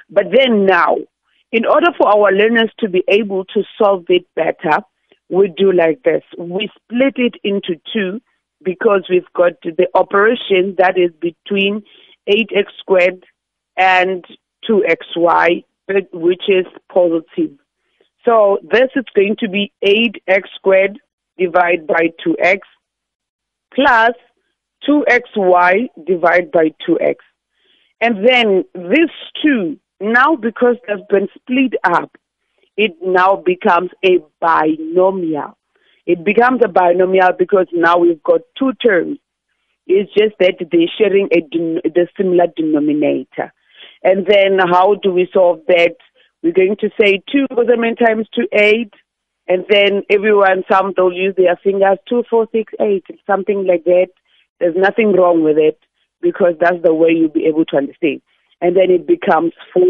But 0.09 0.25
then 0.35 0.65
now, 0.65 0.97
in 1.51 1.65
order 1.65 1.87
for 1.97 2.07
our 2.09 2.31
learners 2.31 2.71
to 2.79 2.89
be 2.89 3.03
able 3.07 3.45
to 3.45 3.63
solve 3.81 4.05
it 4.09 4.25
better, 4.35 4.81
we 5.29 5.51
do 5.55 5.71
like 5.71 6.03
this. 6.03 6.23
We 6.37 6.69
split 6.75 7.15
it 7.15 7.35
into 7.43 7.79
two 7.93 8.21
because 8.63 9.07
we've 9.09 9.31
got 9.33 9.53
the 9.63 9.87
operation 9.95 10.75
that 10.77 10.97
is 10.97 11.11
between 11.21 11.83
8x 12.29 12.65
squared 12.79 13.25
and 13.77 14.25
2xy, 14.69 15.63
which 16.11 16.43
is 16.47 16.65
positive. 16.91 17.57
So 18.25 18.59
this 18.63 18.89
is 18.95 19.05
going 19.15 19.37
to 19.39 19.47
be 19.47 19.71
8x 19.83 20.43
squared 20.55 20.99
divided 21.37 21.87
by 21.87 22.09
2x 22.25 22.59
plus 23.73 24.11
2xy 24.87 25.87
divided 26.05 26.51
by 26.51 26.73
2x. 26.87 27.15
And 28.01 28.27
then 28.27 28.63
these 28.75 29.09
two, 29.41 29.79
now 29.99 30.35
because 30.35 30.75
they've 30.87 31.07
been 31.09 31.27
split 31.35 31.73
up, 31.83 32.15
it 32.75 32.95
now 33.01 33.41
becomes 33.43 33.89
a 34.05 34.19
binomial. 34.39 35.57
It 36.05 36.23
becomes 36.23 36.61
a 36.63 36.67
binomial 36.67 37.31
because 37.37 37.67
now 37.73 37.97
we've 37.97 38.21
got 38.23 38.41
two 38.57 38.73
terms. 38.85 39.17
It's 39.87 40.13
just 40.13 40.35
that 40.39 40.55
they're 40.71 40.87
sharing 40.97 41.27
a 41.31 41.41
the 41.49 42.07
similar 42.17 42.47
denominator. 42.55 43.51
And 44.03 44.25
then 44.25 44.59
how 44.59 44.95
do 44.95 45.11
we 45.11 45.29
solve 45.33 45.61
that? 45.67 45.95
We're 46.43 46.53
going 46.53 46.77
to 46.79 46.89
say 46.99 47.21
2 47.31 47.47
goes 47.55 47.65
many 47.77 47.95
times 47.95 48.27
to 48.33 48.47
8. 48.53 48.93
And 49.47 49.65
then 49.69 50.03
everyone, 50.09 50.63
some 50.69 50.93
they'll 50.95 51.11
use 51.11 51.33
their 51.37 51.57
fingers, 51.63 51.97
two, 52.09 52.23
four, 52.29 52.47
six, 52.51 52.73
eight, 52.81 53.05
something 53.25 53.65
like 53.65 53.85
that. 53.85 54.07
There's 54.59 54.75
nothing 54.75 55.13
wrong 55.13 55.41
with 55.43 55.57
it 55.57 55.79
because 56.21 56.55
that's 56.59 56.83
the 56.83 56.93
way 56.93 57.11
you'll 57.11 57.29
be 57.29 57.45
able 57.45 57.63
to 57.65 57.77
understand. 57.77 58.21
And 58.59 58.75
then 58.75 58.91
it 58.91 59.07
becomes 59.07 59.53
4. 59.73 59.83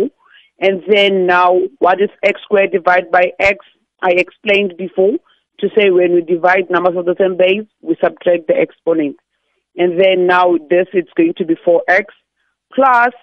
And 0.60 0.84
then 0.88 1.26
now, 1.26 1.60
what 1.80 2.02
is 2.02 2.10
x 2.24 2.42
squared 2.44 2.72
divided 2.72 3.12
by 3.12 3.32
x? 3.40 3.58
I 4.02 4.12
explained 4.12 4.74
before 4.78 5.18
to 5.60 5.70
say 5.76 5.90
when 5.90 6.14
we 6.14 6.22
divide 6.22 6.70
numbers 6.70 6.96
of 6.98 7.06
the 7.06 7.16
same 7.20 7.38
base, 7.38 7.68
we 7.82 7.96
subtract 8.04 8.48
the 8.48 8.56
exponent. 8.56 9.18
And 9.76 10.00
then 10.00 10.28
now 10.28 10.58
this 10.70 10.88
it's 10.94 11.12
going 11.16 11.34
to 11.38 11.46
be 11.46 11.56
4x 11.56 12.06
plus, 12.74 13.14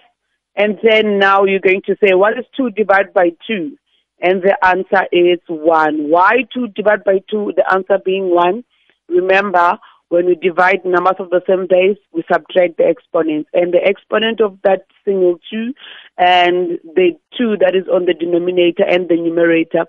and 0.55 0.77
then 0.83 1.19
now 1.19 1.43
you're 1.43 1.59
going 1.59 1.81
to 1.85 1.95
say 2.03 2.13
what 2.13 2.37
is 2.37 2.45
2 2.57 2.71
divided 2.71 3.13
by 3.13 3.31
2? 3.47 3.77
And 4.21 4.41
the 4.41 4.57
answer 4.65 5.05
is 5.11 5.39
1. 5.47 6.09
Why 6.09 6.45
2 6.53 6.67
divided 6.69 7.03
by 7.03 7.19
2? 7.29 7.53
The 7.55 7.71
answer 7.71 7.99
being 8.03 8.33
1. 8.33 8.63
Remember, 9.09 9.77
when 10.09 10.27
we 10.27 10.35
divide 10.35 10.85
numbers 10.85 11.15
of 11.19 11.29
the 11.29 11.41
same 11.47 11.67
base, 11.67 11.97
we 12.13 12.23
subtract 12.31 12.77
the 12.77 12.87
exponents. 12.87 13.49
And 13.53 13.73
the 13.73 13.83
exponent 13.83 14.39
of 14.39 14.57
that 14.63 14.85
single 15.03 15.37
2 15.51 15.73
and 16.17 16.79
the 16.95 17.11
2 17.37 17.57
that 17.59 17.75
is 17.75 17.87
on 17.93 18.05
the 18.05 18.13
denominator 18.13 18.83
and 18.87 19.09
the 19.09 19.17
numerator, 19.17 19.85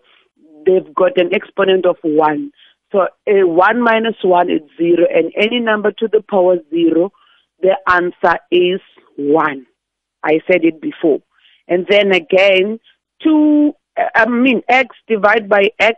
they've 0.67 0.95
got 0.95 1.17
an 1.19 1.33
exponent 1.33 1.87
of 1.87 1.97
1. 2.03 2.51
So 2.93 3.07
a 3.29 3.45
1 3.45 3.81
minus 3.81 4.17
1 4.23 4.51
is 4.51 4.63
0, 4.77 5.07
and 5.15 5.33
any 5.37 5.61
number 5.61 5.93
to 5.93 6.09
the 6.09 6.23
power 6.29 6.57
0, 6.71 7.13
the 7.61 7.77
answer 7.89 8.39
is 8.51 8.81
1. 9.17 9.67
I 10.27 10.41
said 10.51 10.65
it 10.65 10.81
before. 10.81 11.21
And 11.69 11.87
then 11.89 12.13
again, 12.13 12.81
2, 13.23 13.73
uh, 13.97 14.03
I 14.15 14.29
mean, 14.29 14.63
x 14.69 14.95
divided 15.09 15.49
by 15.49 15.71
x, 15.79 15.97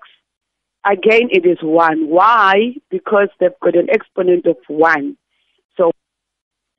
again 0.84 1.28
it 1.30 1.46
is 1.46 1.58
1. 1.62 2.08
Why? 2.08 2.74
Because 2.90 3.28
they've 3.40 3.50
got 3.62 3.76
an 3.76 3.88
exponent 3.90 4.46
of 4.46 4.56
1. 4.68 5.16
So 5.76 5.90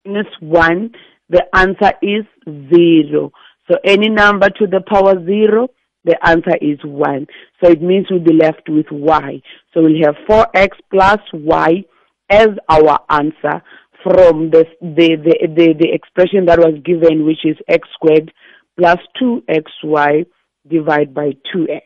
minus 0.06 0.28
1, 0.40 0.92
the 1.30 1.44
answer 1.56 1.94
is 2.02 2.26
0. 2.74 3.32
So 3.70 3.78
any 3.84 4.10
number 4.10 4.50
to 4.50 4.68
the 4.68 4.82
power 4.88 5.14
0, 5.26 5.70
the 6.06 6.18
answer 6.26 6.56
is 6.62 6.80
1. 6.84 7.28
So 7.64 7.72
it 7.72 7.82
means 7.82 8.08
we'll 8.10 8.24
be 8.24 8.34
left 8.34 8.70
with 8.70 8.88
y. 8.92 9.42
So 9.74 9.82
we'll 9.82 10.04
have 10.06 10.16
4x 10.28 10.70
plus 10.92 11.20
y 11.34 11.84
as 12.30 12.50
our 12.70 13.00
answer 13.10 13.62
from 14.04 14.50
the, 14.52 14.66
the, 14.82 15.16
the, 15.16 15.48
the, 15.48 15.74
the 15.80 15.92
expression 15.92 16.46
that 16.46 16.60
was 16.60 16.80
given, 16.84 17.26
which 17.26 17.46
is 17.46 17.58
x 17.68 17.88
squared 17.94 18.32
plus 18.78 18.98
2xy 19.22 20.26
divided 20.70 21.14
by 21.14 21.32
2x. 21.54 21.82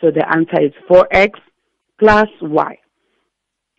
So 0.00 0.10
the 0.10 0.26
answer 0.28 0.60
is 0.62 0.72
4x 0.90 1.32
plus 1.98 2.28
y. 2.40 2.78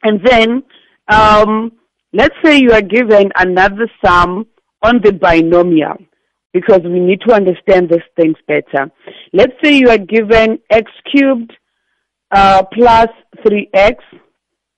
And 0.04 0.22
then, 0.24 0.64
um, 1.08 1.74
let's 2.14 2.36
say 2.44 2.60
you 2.60 2.72
are 2.72 2.82
given 2.82 3.32
another 3.38 3.90
sum 4.04 4.48
on 4.84 5.02
the 5.04 5.12
binomial 5.12 5.98
because 6.54 6.82
we 6.84 7.00
need 7.00 7.22
to 7.28 7.34
understand 7.34 7.90
these 7.90 8.00
things 8.16 8.36
better. 8.48 8.92
Let's 9.34 9.54
say 9.64 9.78
you 9.78 9.90
are 9.90 9.98
given 9.98 10.60
x 10.70 10.92
cubed 11.12 11.54
uh, 12.32 12.64
plus 12.74 13.10
3x, 13.46 13.96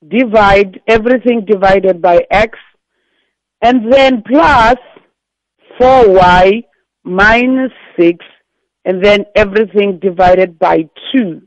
divide 0.09 0.81
everything 0.87 1.45
divided 1.45 2.01
by 2.01 2.25
x, 2.31 2.57
and 3.61 3.91
then 3.91 4.23
plus 4.27 4.77
4y 5.79 6.63
minus 7.03 7.71
6, 7.99 8.25
and 8.85 9.03
then 9.03 9.25
everything 9.35 9.99
divided 9.99 10.59
by 10.59 10.89
2. 11.15 11.41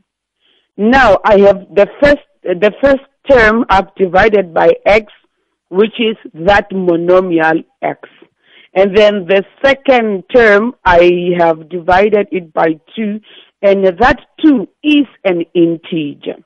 Now 0.77 1.19
I 1.23 1.39
have 1.39 1.67
the 1.73 1.87
first 2.01 2.23
the 2.43 2.71
first 2.81 3.03
term 3.29 3.65
I've 3.69 3.93
divided 3.95 4.53
by 4.53 4.71
x, 4.85 5.11
which 5.69 5.99
is 5.99 6.15
that 6.45 6.69
monomial 6.71 7.63
x. 7.81 8.07
And 8.73 8.95
then 8.95 9.25
the 9.27 9.43
second 9.65 10.23
term 10.33 10.75
I 10.85 11.31
have 11.37 11.67
divided 11.69 12.27
it 12.31 12.53
by 12.53 12.79
2, 12.95 13.19
and 13.63 13.85
that 13.85 14.19
2 14.45 14.67
is 14.83 15.07
an 15.23 15.43
integer. 15.55 16.37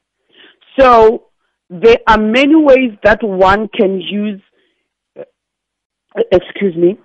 So 0.80 1.30
there 1.72 2.00
are 2.06 2.18
many 2.18 2.56
ways 2.56 2.92
that 3.04 3.24
one 3.24 3.70
can 3.70 4.01
use, 4.01 4.42
uh, 5.18 5.24
excuse 6.32 6.75
me, 6.75 7.00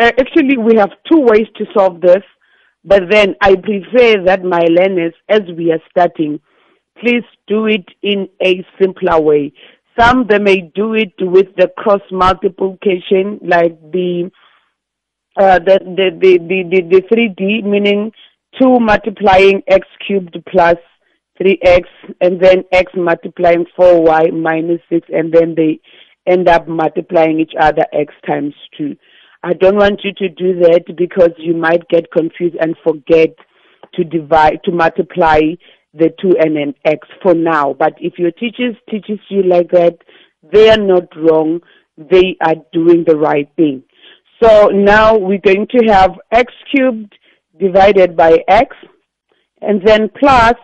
uh, 0.00 0.12
actually 0.18 0.56
we 0.56 0.76
have 0.76 0.90
two 1.10 1.20
ways 1.20 1.48
to 1.56 1.66
solve 1.76 2.00
this. 2.00 2.22
But 2.84 3.04
then 3.10 3.34
I 3.40 3.56
prefer 3.56 4.22
that 4.26 4.44
my 4.44 4.60
learners, 4.68 5.14
as 5.28 5.40
we 5.56 5.72
are 5.72 5.80
starting, 5.90 6.38
please 7.00 7.24
do 7.48 7.66
it 7.66 7.86
in 8.02 8.28
a 8.44 8.64
simpler 8.80 9.20
way. 9.20 9.52
Some 9.98 10.26
they 10.28 10.38
may 10.38 10.70
do 10.74 10.94
it 10.94 11.14
with 11.18 11.46
the 11.56 11.68
cross 11.78 12.02
multiplication, 12.10 13.40
like 13.42 13.80
the 13.90 14.30
uh, 15.36 15.58
the, 15.58 15.80
the, 15.80 16.10
the, 16.20 16.38
the, 16.38 16.62
the, 16.70 16.82
the 16.82 17.02
3D, 17.10 17.64
meaning 17.64 18.12
2 18.60 18.78
multiplying 18.78 19.62
x 19.66 19.86
cubed 20.06 20.36
plus 20.48 20.76
3x, 21.44 21.82
and 22.20 22.40
then 22.40 22.64
x 22.72 22.92
multiplying 22.96 23.66
4y 23.78 24.32
minus 24.32 24.80
6, 24.90 25.08
and 25.12 25.32
then 25.32 25.54
they 25.54 25.80
end 26.26 26.48
up 26.48 26.66
multiplying 26.66 27.40
each 27.40 27.52
other 27.60 27.84
x 27.92 28.14
times 28.26 28.54
2. 28.78 28.96
I 29.42 29.52
don't 29.52 29.76
want 29.76 30.00
you 30.04 30.12
to 30.14 30.28
do 30.30 30.58
that 30.60 30.84
because 30.96 31.32
you 31.36 31.54
might 31.54 31.86
get 31.88 32.10
confused 32.10 32.56
and 32.60 32.74
forget 32.82 33.34
to 33.94 34.04
divide, 34.04 34.60
to 34.64 34.72
multiply 34.72 35.40
the 35.92 36.10
2 36.20 36.36
and 36.40 36.56
an 36.56 36.74
x 36.84 37.06
for 37.22 37.34
now. 37.34 37.74
But 37.74 37.94
if 37.98 38.18
your 38.18 38.30
teachers 38.30 38.74
teaches 38.90 39.20
you 39.28 39.42
like 39.42 39.70
that, 39.72 39.98
they 40.52 40.70
are 40.70 40.78
not 40.78 41.14
wrong. 41.16 41.60
They 41.98 42.36
are 42.40 42.56
doing 42.72 43.04
the 43.06 43.16
right 43.16 43.48
thing. 43.56 43.82
So 44.42 44.68
now 44.68 45.16
we're 45.16 45.38
going 45.38 45.68
to 45.68 45.92
have 45.92 46.12
x 46.32 46.52
cubed 46.74 47.14
divided 47.60 48.16
by 48.16 48.38
x, 48.48 48.74
and 49.60 49.80
then 49.86 50.10
plus 50.18 50.54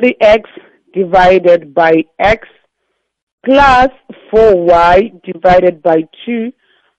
3x 0.00 0.42
divided 0.94 1.74
by 1.74 2.04
x, 2.18 2.46
plus 3.44 3.88
4y 4.32 5.22
divided 5.24 5.82
by 5.82 6.02
2, 6.26 6.52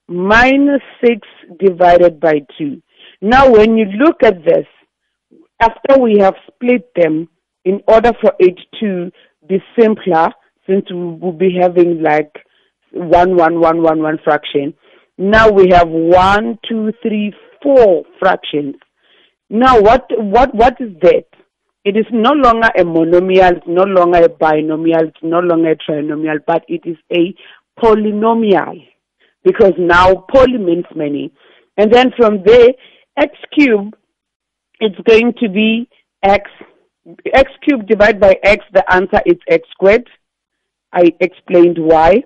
minus 0.08 0.82
6 1.04 1.18
divided 1.58 2.20
by 2.20 2.40
2. 2.58 2.82
Now 3.22 3.50
when 3.50 3.76
you 3.76 3.86
look 3.86 4.22
at 4.22 4.44
this, 4.44 4.66
after 5.60 6.00
we 6.00 6.18
have 6.20 6.34
split 6.46 6.90
them, 6.96 7.28
in 7.64 7.80
order 7.88 8.12
for 8.20 8.32
it 8.38 8.58
to 8.80 9.10
be 9.48 9.62
simpler, 9.78 10.28
since 10.68 10.84
we 10.90 10.98
will 10.98 11.32
be 11.32 11.56
having 11.60 12.02
like 12.02 12.32
one, 12.92 13.36
one, 13.36 13.60
one, 13.60 13.82
one, 13.82 14.02
one 14.02 14.18
fraction, 14.22 14.74
now 15.16 15.48
we 15.50 15.68
have 15.70 15.88
one, 15.88 16.58
two, 16.68 16.92
three, 17.02 17.32
four 17.62 18.04
fractions. 18.18 18.74
Now 19.48 19.80
what 19.80 20.06
what 20.18 20.54
what 20.54 20.74
is 20.80 20.90
that? 21.02 21.26
It 21.84 21.96
is 21.96 22.06
no 22.12 22.32
longer 22.32 22.70
a 22.76 22.82
monomial, 22.82 23.58
it's 23.58 23.66
no 23.66 23.82
longer 23.82 24.24
a 24.24 24.28
binomial, 24.28 25.08
it's 25.08 25.22
no 25.22 25.40
longer 25.40 25.72
a 25.72 25.76
trinomial, 25.76 26.38
but 26.46 26.64
it 26.68 26.82
is 26.84 26.96
a 27.12 27.34
polynomial. 27.78 28.86
Because 29.42 29.74
now 29.78 30.24
poly 30.32 30.56
means 30.56 30.86
many. 30.94 31.32
And 31.76 31.92
then 31.92 32.12
from 32.16 32.42
there, 32.44 32.68
x 33.18 33.36
cubed, 33.52 33.94
it's 34.80 34.98
going 35.06 35.34
to 35.40 35.48
be 35.48 35.88
x. 36.22 36.50
x 37.32 37.52
cubed 37.62 37.86
divided 37.86 38.20
by 38.20 38.36
x, 38.42 38.64
the 38.72 38.84
answer 38.92 39.20
is 39.26 39.36
x 39.48 39.68
squared. 39.72 40.08
I 40.92 41.12
explained 41.20 41.76
why. 41.78 42.22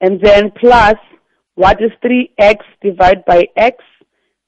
And 0.00 0.20
then 0.20 0.52
plus 0.60 0.96
what 1.56 1.80
is 1.82 1.90
3x 2.04 2.58
divided 2.82 3.24
by 3.26 3.48
x? 3.56 3.82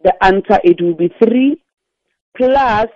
The 0.04 0.12
answer 0.22 0.60
it 0.62 0.80
will 0.80 0.94
be 0.94 1.12
3 1.22 1.60
plus 2.36 2.88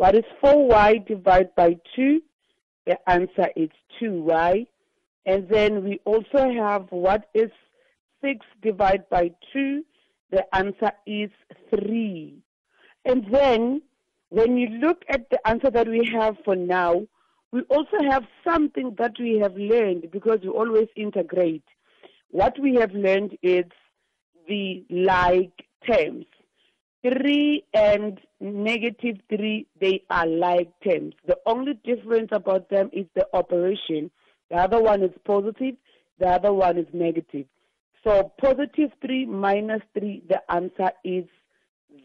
what 0.00 0.14
is 0.14 0.24
4y 0.42 1.06
divided 1.06 1.54
by 1.54 1.76
2? 1.94 2.22
The 2.86 2.96
answer 3.06 3.48
is 3.54 3.68
2y. 4.00 4.66
And 5.26 5.46
then 5.46 5.84
we 5.84 6.00
also 6.06 6.50
have 6.50 6.86
what 6.88 7.28
is 7.34 7.50
6 8.22 8.46
divided 8.62 9.10
by 9.10 9.32
2? 9.52 9.84
The 10.30 10.56
answer 10.56 10.92
is 11.06 11.28
3. 11.68 12.34
And 13.04 13.26
then 13.30 13.82
when 14.30 14.56
you 14.56 14.68
look 14.68 15.02
at 15.10 15.28
the 15.28 15.46
answer 15.46 15.70
that 15.70 15.86
we 15.86 16.08
have 16.14 16.38
for 16.46 16.56
now, 16.56 17.06
we 17.52 17.60
also 17.68 17.98
have 18.08 18.24
something 18.42 18.94
that 18.96 19.16
we 19.20 19.38
have 19.40 19.54
learned 19.54 20.10
because 20.10 20.38
we 20.42 20.48
always 20.48 20.88
integrate 20.96 21.64
what 22.30 22.58
we 22.58 22.76
have 22.76 22.92
learned 22.92 23.36
is 23.42 23.66
the 24.48 24.82
like 24.88 25.66
terms. 25.86 26.24
3 27.02 27.64
and 27.72 28.20
negative 28.40 29.16
3, 29.30 29.66
they 29.80 30.02
are 30.10 30.26
like 30.26 30.70
terms. 30.84 31.14
The 31.26 31.38
only 31.46 31.74
difference 31.84 32.28
about 32.32 32.68
them 32.68 32.90
is 32.92 33.06
the 33.14 33.26
operation. 33.32 34.10
The 34.50 34.56
other 34.56 34.80
one 34.80 35.02
is 35.02 35.12
positive, 35.24 35.76
the 36.18 36.28
other 36.28 36.52
one 36.52 36.76
is 36.76 36.86
negative. 36.92 37.46
So 38.04 38.32
positive 38.40 38.90
3 39.04 39.26
minus 39.26 39.82
3, 39.98 40.24
the 40.28 40.40
answer 40.52 40.90
is 41.04 41.24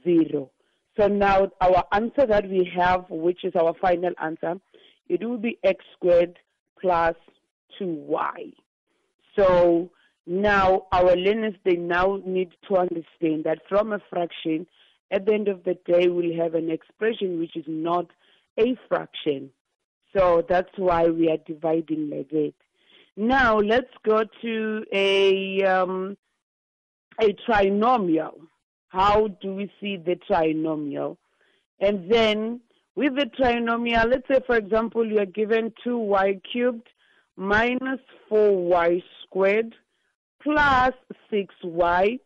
0. 0.04 0.50
So 0.98 1.08
now 1.08 1.50
our 1.60 1.84
answer 1.92 2.26
that 2.26 2.50
we 2.50 2.70
have, 2.76 3.06
which 3.10 3.44
is 3.44 3.54
our 3.56 3.74
final 3.82 4.12
answer, 4.22 4.56
it 5.10 5.24
will 5.24 5.38
be 5.38 5.58
x 5.64 5.84
squared 5.96 6.38
plus 6.80 7.16
2y. 7.80 8.54
So 9.38 9.90
now, 10.28 10.88
our 10.92 11.16
learners, 11.16 11.54
they 11.64 11.76
now 11.76 12.20
need 12.26 12.50
to 12.68 12.78
understand 12.78 13.44
that 13.44 13.60
from 13.70 13.94
a 13.94 14.00
fraction, 14.10 14.66
at 15.12 15.26
the 15.26 15.34
end 15.34 15.48
of 15.48 15.64
the 15.64 15.78
day, 15.86 16.08
we'll 16.08 16.38
have 16.38 16.56
an 16.56 16.70
expression 16.70 17.40
which 17.40 17.56
is 17.56 17.66
not 17.68 18.08
a 18.60 18.76
fraction. 18.88 19.52
So 20.16 20.44
that's 20.48 20.72
why 20.78 21.08
we 21.08 21.30
are 21.30 21.38
dividing 21.46 22.10
like 22.10 22.30
that. 22.30 22.54
Now, 23.18 23.60
let's 23.60 23.92
go 24.06 24.24
to 24.42 24.86
a, 24.94 25.64
um, 25.64 26.18
a 27.22 27.36
trinomial. 27.48 28.36
How 28.90 29.28
do 29.28 29.54
we 29.56 29.72
see 29.80 29.98
the 29.98 30.18
trinomial? 30.30 31.18
And 31.80 32.12
then 32.12 32.62
with 32.96 33.16
the 33.16 33.26
trinomial, 33.26 34.10
let's 34.10 34.28
say, 34.28 34.40
for 34.46 34.56
example, 34.56 35.06
you 35.06 35.20
are 35.20 35.26
given 35.26 35.74
2y 35.86 36.42
cubed 36.52 36.88
minus 37.36 38.00
4y 38.32 39.04
squared 39.24 39.76
plus 40.42 40.94
6y, 41.32 42.20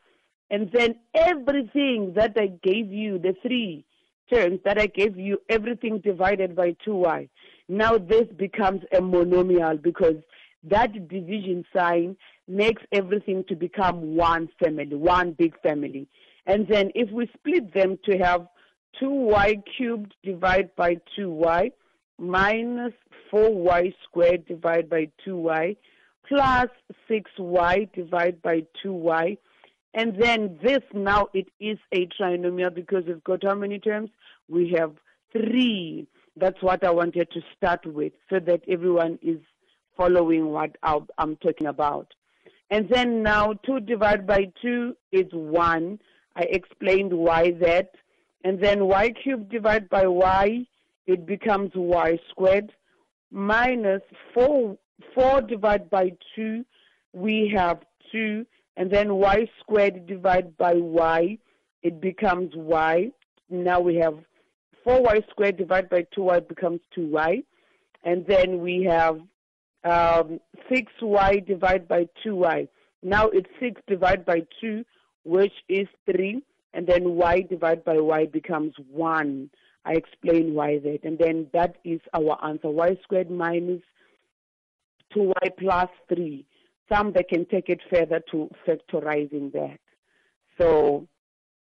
and 0.50 0.72
then 0.74 0.96
everything 1.14 2.14
that 2.16 2.34
I 2.38 2.48
gave 2.64 2.92
you, 2.92 3.20
the 3.20 3.36
three 3.42 3.86
terms 4.32 4.60
that 4.66 4.80
I 4.80 4.88
gave 4.88 5.18
you, 5.18 5.42
everything 5.50 6.00
divided 6.00 6.56
by 6.56 6.76
2y. 6.86 7.30
Now 7.68 7.98
this 7.98 8.28
becomes 8.38 8.82
a 8.92 8.98
monomial 8.98 9.82
because 9.82 10.16
that 10.64 11.08
division 11.08 11.66
sign 11.76 12.18
makes 12.48 12.82
everything 12.92 13.44
to 13.48 13.56
become 13.56 14.16
one 14.16 14.50
family, 14.62 14.96
one 14.96 15.34
big 15.34 15.60
family. 15.62 16.08
And 16.46 16.68
then 16.68 16.92
if 16.96 17.12
we 17.12 17.30
split 17.38 17.74
them 17.74 18.00
to 18.06 18.18
have 18.18 18.48
2y 19.02 19.62
cubed 19.78 20.16
divided 20.24 20.76
by 20.76 20.98
2y 21.18 21.72
minus 22.18 22.94
4y 23.32 23.94
squared 24.04 24.46
divided 24.48 24.90
by 24.90 25.10
2y 25.26 25.78
plus 26.28 26.70
6y 27.10 27.94
divided 27.94 28.42
by 28.42 28.64
2y. 28.84 29.38
And 29.94 30.16
then 30.22 30.60
this 30.64 30.82
now 30.94 31.30
it 31.34 31.48
is 31.60 31.78
a 31.92 32.08
trinomial 32.08 32.74
because 32.74 33.06
we've 33.08 33.24
got 33.24 33.44
how 33.44 33.56
many 33.56 33.80
terms? 33.80 34.10
We 34.48 34.76
have 34.78 34.94
three. 35.32 36.08
That's 36.36 36.62
what 36.62 36.84
I 36.84 36.92
wanted 36.92 37.32
to 37.32 37.42
start 37.56 37.86
with 37.86 38.14
so 38.30 38.40
that 38.40 38.62
everyone 38.68 39.20
is 39.22 39.40
following 39.98 40.48
what 40.48 40.76
I'm 40.84 41.36
talking 41.38 41.68
about. 41.68 42.14
And 42.72 42.88
then 42.90 43.24
now 43.24 43.54
2 43.66 43.82
divided 43.82 44.28
by 44.28 44.52
2 44.62 44.96
is 45.12 45.26
1. 45.32 46.00
I 46.36 46.42
explained 46.42 47.12
why 47.12 47.52
that. 47.62 47.92
And 48.44 48.62
then 48.64 48.86
y 48.86 49.12
cubed 49.12 49.50
divided 49.50 49.90
by 49.90 50.08
y, 50.08 50.66
it 51.08 51.26
becomes 51.26 51.72
y 51.76 52.18
squared 52.30 52.72
minus 53.32 54.02
4 54.34 54.78
4 55.16 55.42
divided 55.42 55.90
by 55.90 56.12
2, 56.36 56.64
we 57.14 57.52
have 57.56 57.80
2, 58.12 58.46
and 58.80 58.90
then 58.90 59.16
y 59.16 59.46
squared 59.60 60.08
divided 60.08 60.58
by 60.58 60.74
y, 60.74 61.38
it 61.84 62.00
becomes 62.00 62.54
y. 62.56 63.12
Now 63.50 63.82
we 63.82 63.96
have 63.96 64.18
4y 64.88 65.30
squared 65.30 65.58
divided 65.58 65.90
by 65.90 66.04
2y 66.18 66.48
becomes 66.48 66.80
2y. 66.98 67.44
And 68.06 68.26
then 68.26 68.62
we 68.62 68.88
have 68.90 69.16
um, 69.84 70.40
6y 70.72 71.46
divided 71.46 71.90
by 71.90 72.08
2y. 72.26 72.70
Now 73.04 73.28
it's 73.28 73.50
6 73.60 73.82
divided 73.86 74.26
by 74.26 74.44
2, 74.62 74.86
which 75.26 75.54
is 75.68 75.88
3. 76.10 76.42
And 76.74 76.88
then 76.88 77.16
y 77.16 77.42
divided 77.42 77.84
by 77.84 78.00
y 78.00 78.28
becomes 78.28 78.76
1. 78.90 79.50
I 79.84 79.92
explain 79.92 80.54
why 80.54 80.80
that. 80.80 81.00
And 81.04 81.20
then 81.20 81.48
that 81.52 81.76
is 81.84 82.00
our 82.14 82.38
answer. 82.46 82.70
y 82.70 82.98
squared 83.04 83.30
minus 83.30 83.82
2y 85.14 85.58
plus 85.58 85.90
3. 86.08 86.46
Some 86.90 87.14
they 87.14 87.24
can 87.24 87.46
take 87.46 87.70
it 87.70 87.82
further 87.90 88.20
to 88.32 88.50
factorizing 88.68 89.52
that. 89.54 89.80
So 90.58 91.08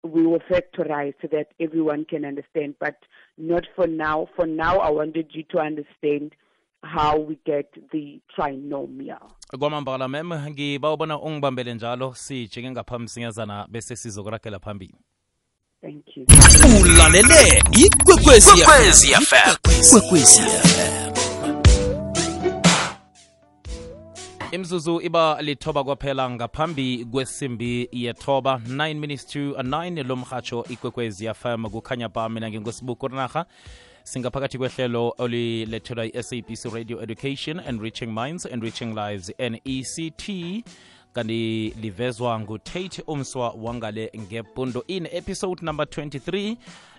we 0.05 0.27
will 0.27 0.41
factorize 0.51 1.15
so 1.21 1.29
that 1.33 1.49
everyone 1.61 2.05
can 2.05 2.25
understand, 2.25 2.77
but 2.81 2.95
not 3.37 3.65
for 3.75 3.87
now. 3.87 4.29
For 4.37 4.47
now, 4.47 4.79
I 4.79 4.91
wanted 4.91 5.31
you 5.33 5.43
to 5.51 5.59
understand 5.59 6.35
how 6.83 7.19
we 7.19 7.39
get 7.45 7.73
the 7.93 8.21
trinomial. 8.39 9.31
kwamambala 9.59 10.09
mem 10.09 10.33
ngiba 10.51 10.93
ubona 10.93 11.21
ungibambele 11.21 11.75
njalo 11.75 12.15
sijike 12.15 12.71
ngaphambi 12.71 13.09
sinyazana 13.09 13.67
bese 13.71 13.97
sizokuragela 13.97 14.59
phambili 14.59 14.95
Thank 15.83 16.17
you. 16.17 16.27
ulalele 16.81 17.63
ikwekwezi 17.73 18.51
fm 19.21 19.57
imzuzu 24.53 25.01
iba 25.01 25.43
lithoba 25.43 25.85
kwaphela 25.85 26.31
ngaphambi 26.31 27.05
kwesimbi 27.05 27.89
yethoba. 27.93 28.61
9 28.69 28.95
minutes 28.95 29.27
to 29.27 29.39
9 29.39 30.05
lo 30.09 30.17
mhatsho 30.17 30.65
ikwekwezi 30.71 31.35
fm 31.35 31.65
kukhanya 31.71 32.09
ba 32.09 32.29
mina 32.29 32.51
ngingosibuku 32.51 33.09
rinarha 33.09 33.47
singaphakathi 34.05 34.59
kwehlelo 34.59 35.15
olilethelwa 35.19 36.05
i-sabc 36.07 36.65
radio 36.75 37.03
education 37.03 37.61
and 37.61 37.81
reaching 37.83 38.07
minds 38.07 38.47
and 38.47 38.63
reaching 38.63 38.95
lives 38.95 39.33
nect 39.39 40.31
kanti 41.13 41.75
livezwa 41.81 42.41
ngutate 42.41 43.03
umswa 43.07 43.51
wangale 43.51 44.13
ngepundo. 44.19 44.85
In 44.87 45.09
episode 45.13 45.63
number 45.67 45.87
23 45.87 46.57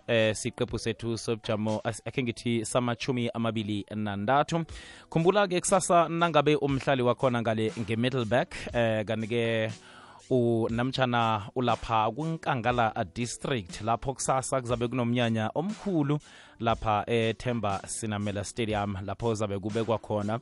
eh 0.07 0.35
siqephu 0.35 0.79
sethu 0.79 1.17
sobujamo 1.17 1.81
akhe 2.05 2.23
ngithi 2.23 2.65
samachumi 2.65 3.29
amabili 3.33 3.85
nandathu. 3.95 4.65
Khumbula-ke 5.09 5.61
kusasa 5.61 6.09
nangabe 6.09 6.55
umhlali 6.55 7.01
wakhona 7.01 7.41
ngale 7.41 7.71
nge-middleback 7.79 8.49
eh 8.73 9.05
kanti-ke 9.05 9.71
unamtshana 10.29 11.41
ulapha 11.55 12.11
kunkangala 12.11 12.93
district 13.15 13.81
lapho 13.81 14.13
kusasa 14.13 14.61
kuzabe 14.61 14.87
kunomnyanya 14.87 15.51
omkhulu 15.55 16.19
lapha 16.59 17.03
ethemba 17.07 17.81
sinamela 17.87 18.43
stadium 18.43 18.97
lapho 19.05 19.33
zabe 19.33 19.59
kubekwa 19.59 19.97
khona. 19.97 20.39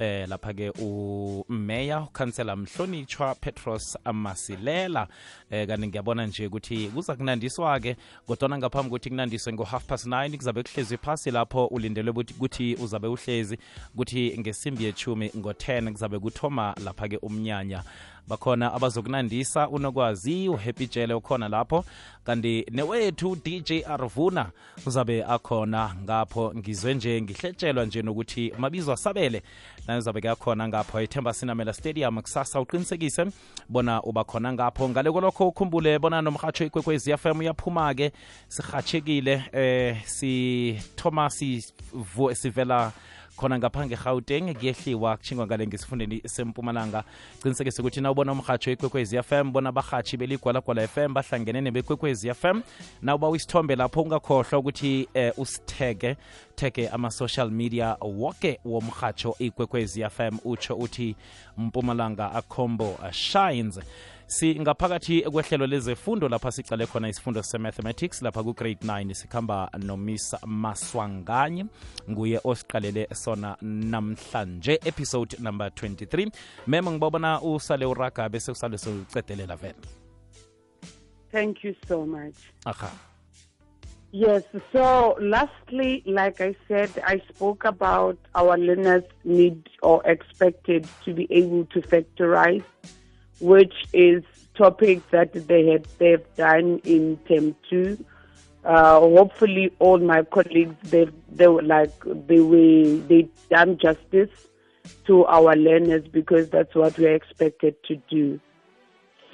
Eh 0.00 0.28
lapha 0.28 0.52
ke 0.52 0.70
umeya 0.70 2.00
ukhansela 2.00 2.56
mhlonitshwa 2.56 3.34
petros 3.34 3.98
masilela 4.12 5.08
eh 5.50 5.66
kanti 5.66 5.86
ngiyabona 5.86 6.26
nje 6.26 6.46
ukuthi 6.46 6.88
kuza 6.88 7.16
kunandiswa 7.16 7.80
ke 7.80 7.96
kodwana 8.26 8.58
ngaphambi 8.58 8.88
ukuthi 8.88 9.10
kunandiswe 9.10 9.52
ngo-half 9.52 9.84
past 9.84 10.06
9 10.06 10.36
kuzabe 10.36 10.62
kuhlezi 10.62 10.96
phasi 10.96 11.30
lapho 11.30 11.66
ulindelwe 11.66 12.12
ukuthi- 12.12 12.82
uzabe 12.82 13.08
uhlezi 13.08 13.58
ukuthi 13.94 14.38
ngesimbi 14.38 14.84
yechumi 14.84 15.30
ngo-10 15.36 15.92
kuzabe 15.92 16.18
kuthoma 16.18 16.74
lapha 16.84 17.08
ke 17.08 17.16
umnyanya. 17.16 17.82
Bakhona 18.28 18.72
abazokunandisa 18.72 19.68
unokwazi 19.68 20.48
uhappy 20.48 20.86
jele 20.86 21.14
ukhona 21.14 21.48
lapho. 21.48 21.84
Kanti 22.24 22.66
newethu 22.70 23.36
dj 23.36 23.72
arvuna 23.86 24.50
uzabe 24.86 25.24
akhona 25.24 25.94
ngapho. 26.02 26.54
Ngizwe 26.56 26.94
nje 26.94 27.22
ngihletshelwa 27.22 27.84
nje 27.84 28.02
nokuthi 28.02 28.52
mabizo 28.58 28.92
asabele 28.92 29.42
ke 29.86 30.28
akhona 30.28 30.68
ngapho 30.68 31.00
ethemba 31.00 31.32
sinamela 31.32 31.72
stadium 31.72 32.22
kusasa 32.22 32.60
uqinisekise 32.60 33.32
bona 33.68 34.00
uba 34.02 34.24
khona 34.24 34.52
ngapho. 34.52 34.88
Ngale 34.88 35.10
kwalokho 35.10 35.48
ukhumbule 35.48 35.98
bona 35.98 36.22
nomhatsho 36.22 36.64
ikwekwezi 36.64 37.16
fm 37.16 37.40
uyaphuma-ke 37.40 38.12
sirhatshekile 38.48 39.44
eh 39.52 39.96
sithoma 40.06 41.30
sivela 41.30 42.34
sivela 42.34 42.92
khona 43.42 43.58
ngaphange 43.58 43.96
ngegauteng 43.96 44.54
kuyehliwa 44.54 45.16
kutshingwa 45.16 45.46
ngale 45.46 45.66
ngesifundeni 45.66 46.22
sempumalanga. 46.26 47.04
Qinisekise 47.42 47.82
ukuthi 47.82 48.00
na 48.00 48.10
ubona 48.10 48.32
umrhatsho 48.32 48.70
ikwekwez 48.70 49.14
fm 49.22 49.52
bona 49.52 49.68
abarhatshi 49.68 50.16
beligwalagwala 50.16 50.88
fm 50.88 51.00
m 51.02 51.14
bahlangene 51.14 51.60
nebekwekwez 51.60 52.24
f 52.24 52.44
m. 52.44 52.62
Na 53.02 53.14
uba 53.14 53.30
isithombe 53.36 53.76
lapho 53.76 54.02
ungakhohlwa 54.02 54.58
ukuthi 54.58 55.08
eh, 55.14 55.32
usitheke 55.36 56.16
theke 56.54 56.88
ama-social 56.88 57.50
media 57.50 57.96
woke 58.00 58.60
womrhatsho 58.64 59.34
ikwekwez 59.38 59.98
fm 60.10 60.38
utsho 60.44 60.74
uthi 60.74 61.16
mpumalanga 61.56 62.32
akombo 62.32 62.98
shines 63.10 63.80
singaphakathi 64.32 65.22
kwehlelo 65.22 65.66
lezefundo 65.66 66.28
lapha 66.28 66.50
sicale 66.52 66.86
khona 66.86 67.08
isifundo 67.08 67.42
se-mathematics 67.42 68.22
lapha 68.22 68.42
ku-grade 68.42 68.86
9 68.86 69.14
sikhamba 69.14 69.70
nomiss 69.78 70.36
maswanganye 70.46 71.66
nguye 72.10 72.40
osiqalele 72.44 73.08
sona 73.14 73.56
namhlanje 73.62 74.80
episode 74.84 75.36
number 75.40 75.68
23 75.68 76.30
mema 76.66 76.90
ngibabona 76.90 77.42
usale 77.42 77.86
uraga 77.86 78.28
bese 78.28 78.50
usale 78.52 78.78
socedelela 78.78 79.56
vele. 79.56 79.74
Thank 81.32 81.64
you 81.64 81.74
so 81.88 82.06
much. 82.06 82.36
aha. 82.64 82.90
Yes, 84.14 84.42
so 84.72 85.16
lastly, 85.20 86.02
like 86.06 86.40
I 86.42 86.54
said, 86.68 86.90
I 87.06 87.22
spoke 87.34 87.64
about 87.64 88.18
our 88.34 88.58
learners 88.58 89.04
need 89.24 89.70
or 89.82 90.02
expected 90.06 90.86
to 91.04 91.14
be 91.14 91.26
able 91.30 91.64
to 91.66 91.80
factorize, 91.80 92.64
which 93.40 93.74
is 93.92 94.22
topics 94.54 95.02
that 95.10 95.32
they 95.32 95.66
had 95.66 95.86
they've 95.98 96.34
done 96.36 96.80
in 96.84 97.18
term 97.28 97.54
two. 97.68 98.04
Uh, 98.64 99.00
hopefully, 99.00 99.72
all 99.78 99.98
my 99.98 100.22
colleagues 100.22 100.76
they 100.90 101.06
they 101.30 101.48
were 101.48 101.62
like 101.62 101.92
they 102.04 102.40
were 102.40 102.96
they 103.08 103.28
done 103.50 103.78
justice 103.78 104.30
to 105.06 105.24
our 105.26 105.56
learners 105.56 106.06
because 106.08 106.48
that's 106.50 106.74
what 106.74 106.96
we're 106.98 107.14
expected 107.14 107.74
to 107.84 107.96
do. 108.08 108.40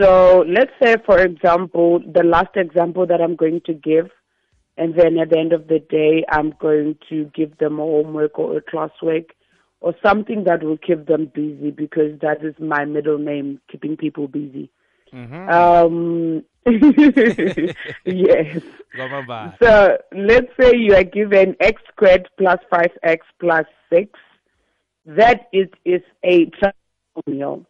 So 0.00 0.44
let's 0.46 0.70
say, 0.82 0.96
for 1.04 1.18
example, 1.18 1.98
the 2.00 2.22
last 2.22 2.56
example 2.56 3.06
that 3.06 3.20
I'm 3.20 3.34
going 3.34 3.60
to 3.66 3.74
give, 3.74 4.10
and 4.76 4.94
then 4.94 5.18
at 5.18 5.30
the 5.30 5.38
end 5.38 5.52
of 5.52 5.66
the 5.66 5.80
day, 5.80 6.24
I'm 6.30 6.54
going 6.60 6.96
to 7.08 7.24
give 7.34 7.58
them 7.58 7.80
a 7.80 7.82
homework 7.82 8.38
or 8.38 8.56
a 8.56 8.62
classwork 8.62 9.30
or 9.80 9.94
something 10.02 10.44
that 10.44 10.62
will 10.62 10.78
keep 10.78 11.06
them 11.06 11.30
busy 11.34 11.70
because 11.70 12.18
that 12.20 12.44
is 12.44 12.54
my 12.58 12.84
middle 12.84 13.18
name, 13.18 13.60
keeping 13.70 13.96
people 13.96 14.28
busy. 14.28 14.70
Um, 15.48 16.44
yes. 18.04 18.60
So 19.62 19.98
let's 20.12 20.52
say 20.60 20.72
you 20.76 20.94
are 20.94 21.04
given 21.04 21.56
x 21.60 21.80
squared 21.92 22.28
plus 22.36 22.58
5x 22.72 23.18
plus 23.40 23.64
6. 23.90 24.18
That 25.06 25.48
is, 25.52 25.68
is 25.84 26.02
a 26.24 26.50
trinomial. 27.26 27.64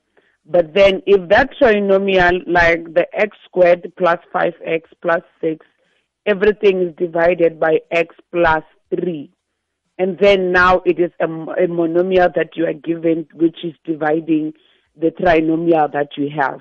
But 0.47 0.75
then 0.75 1.03
if 1.07 1.29
that 1.29 1.51
trinomial, 1.61 2.43
like 2.47 2.95
the 2.95 3.07
x 3.13 3.37
squared 3.45 3.93
plus 3.97 4.19
5x 4.35 4.83
plus 5.03 5.23
6, 5.41 5.65
everything 6.27 6.83
is 6.83 6.95
divided 6.97 7.61
by 7.61 7.81
x 7.91 8.17
plus 8.33 8.65
3. 8.99 9.31
And 9.99 10.17
then 10.21 10.53
now 10.53 10.81
it 10.87 11.01
is 11.01 11.11
a, 11.21 11.25
a 11.25 11.67
monomial 11.67 12.33
that 12.35 12.51
you 12.55 12.67
are 12.67 12.73
given, 12.73 13.27
which 13.35 13.59
is 13.65 13.75
dividing 13.85 14.53
the 14.97 15.11
trinomial 15.11 15.93
that 15.93 16.11
you 16.17 16.29
have. 16.41 16.61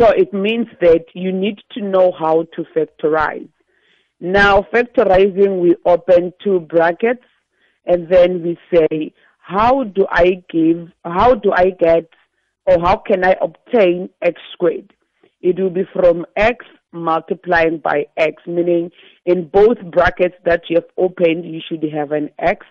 So 0.00 0.08
it 0.08 0.32
means 0.32 0.68
that 0.80 1.06
you 1.14 1.32
need 1.32 1.58
to 1.72 1.82
know 1.82 2.12
how 2.18 2.46
to 2.54 2.64
factorize. 2.74 3.48
Now, 4.20 4.66
factorizing, 4.72 5.60
we 5.60 5.76
open 5.84 6.32
two 6.42 6.60
brackets 6.60 7.24
and 7.86 8.08
then 8.08 8.42
we 8.42 8.58
say, 8.72 9.12
how 9.38 9.84
do 9.84 10.06
I 10.10 10.42
give, 10.50 10.88
how 11.04 11.34
do 11.34 11.52
I 11.52 11.70
get, 11.70 12.08
or 12.66 12.78
how 12.80 12.96
can 12.96 13.24
I 13.24 13.34
obtain 13.40 14.10
x 14.22 14.40
squared? 14.52 14.92
It 15.40 15.58
will 15.58 15.70
be 15.70 15.84
from 15.92 16.26
x 16.36 16.64
multiplying 16.92 17.78
by 17.78 18.06
x, 18.16 18.42
meaning 18.46 18.90
in 19.24 19.48
both 19.48 19.78
brackets 19.90 20.36
that 20.44 20.62
you 20.68 20.76
have 20.76 20.90
opened, 20.96 21.44
you 21.44 21.60
should 21.66 21.84
have 21.92 22.12
an 22.12 22.30
x 22.38 22.66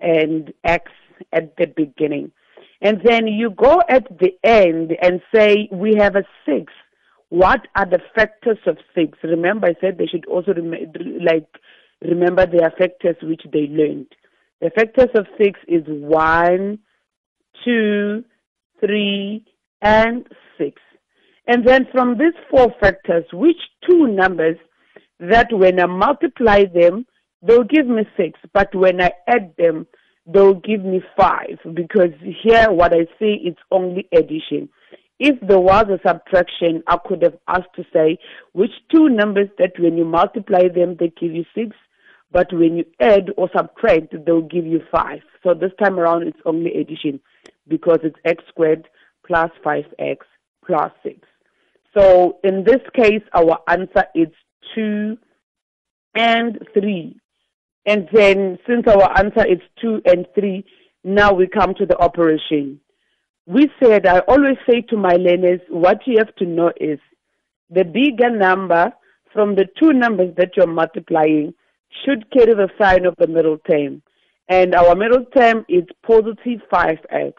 and 0.00 0.52
x 0.64 0.90
at 1.32 1.56
the 1.56 1.66
beginning. 1.66 2.32
And 2.80 3.00
then 3.04 3.28
you 3.28 3.50
go 3.50 3.80
at 3.88 4.08
the 4.18 4.32
end 4.42 4.92
and 5.00 5.20
say, 5.32 5.68
we 5.70 5.94
have 5.98 6.16
a 6.16 6.24
six. 6.44 6.72
What 7.28 7.68
are 7.76 7.86
the 7.86 8.00
factors 8.14 8.58
of 8.66 8.76
six? 8.94 9.16
Remember, 9.22 9.68
I 9.68 9.74
said 9.80 9.96
they 9.96 10.06
should 10.06 10.26
also 10.26 10.52
rem- 10.52 10.92
like 11.24 11.46
remember 12.02 12.44
their 12.44 12.70
factors 12.76 13.16
which 13.22 13.42
they 13.52 13.68
learned. 13.68 14.08
The 14.60 14.70
factors 14.70 15.08
of 15.14 15.26
six 15.40 15.58
is 15.66 15.82
one, 15.86 16.80
two, 17.64 18.24
three, 18.80 19.44
and 19.80 20.26
six. 20.58 20.80
And 21.46 21.66
then 21.66 21.86
from 21.92 22.18
these 22.18 22.34
four 22.50 22.72
factors, 22.80 23.24
which 23.32 23.56
two 23.88 24.06
numbers 24.06 24.56
that 25.18 25.48
when 25.52 25.80
I 25.80 25.86
multiply 25.86 26.64
them, 26.64 27.06
they'll 27.42 27.64
give 27.64 27.86
me 27.86 28.02
six, 28.16 28.38
but 28.52 28.74
when 28.74 29.00
I 29.00 29.12
add 29.26 29.54
them, 29.58 29.86
they'll 30.26 30.54
give 30.54 30.84
me 30.84 31.02
five 31.16 31.58
because 31.74 32.12
here 32.42 32.70
what 32.70 32.92
I 32.92 33.06
see 33.18 33.38
it's 33.44 33.60
only 33.70 34.08
addition. 34.12 34.68
If 35.18 35.36
there 35.46 35.58
was 35.58 35.86
a 35.88 36.00
subtraction, 36.06 36.82
I 36.86 36.96
could 37.04 37.22
have 37.22 37.36
asked 37.48 37.74
to 37.76 37.84
say 37.92 38.18
which 38.52 38.70
two 38.94 39.08
numbers 39.08 39.48
that 39.58 39.72
when 39.78 39.96
you 39.96 40.04
multiply 40.04 40.68
them 40.68 40.96
they 40.98 41.12
give 41.20 41.32
you 41.32 41.44
six, 41.54 41.76
but 42.30 42.52
when 42.52 42.76
you 42.76 42.84
add 43.00 43.30
or 43.36 43.50
subtract 43.54 44.14
they'll 44.24 44.42
give 44.42 44.66
you 44.66 44.80
five. 44.92 45.20
So 45.42 45.54
this 45.54 45.72
time 45.82 45.98
around 45.98 46.26
it's 46.28 46.38
only 46.46 46.72
addition 46.74 47.20
because 47.66 47.98
it's 48.04 48.18
x 48.24 48.44
squared 48.48 48.88
plus 49.26 49.50
five 49.64 49.84
x 49.98 50.24
plus 50.64 50.92
six. 51.02 51.18
So 51.96 52.38
in 52.44 52.64
this 52.64 52.80
case 52.94 53.22
our 53.34 53.58
answer 53.68 54.04
is 54.14 54.28
two 54.74 55.18
and 56.14 56.58
three. 56.72 57.18
And 57.84 58.08
then 58.12 58.58
since 58.66 58.86
our 58.86 59.18
answer 59.18 59.46
is 59.46 59.58
two 59.80 60.00
and 60.04 60.26
three, 60.34 60.64
now 61.04 61.32
we 61.32 61.46
come 61.48 61.74
to 61.74 61.86
the 61.86 61.98
operation. 61.98 62.80
We 63.46 63.68
said, 63.82 64.06
I 64.06 64.20
always 64.20 64.56
say 64.70 64.82
to 64.82 64.96
my 64.96 65.14
learners, 65.14 65.60
what 65.68 65.98
you 66.06 66.18
have 66.18 66.34
to 66.36 66.46
know 66.46 66.72
is 66.80 67.00
the 67.70 67.84
bigger 67.84 68.30
number 68.30 68.92
from 69.32 69.56
the 69.56 69.66
two 69.80 69.92
numbers 69.92 70.34
that 70.36 70.56
you're 70.56 70.66
multiplying 70.66 71.54
should 72.04 72.30
carry 72.30 72.54
the 72.54 72.68
sign 72.80 73.04
of 73.04 73.16
the 73.18 73.26
middle 73.26 73.58
term. 73.70 74.02
And 74.48 74.74
our 74.74 74.94
middle 74.94 75.24
term 75.36 75.64
is 75.68 75.84
positive 76.06 76.60
5x. 76.72 77.32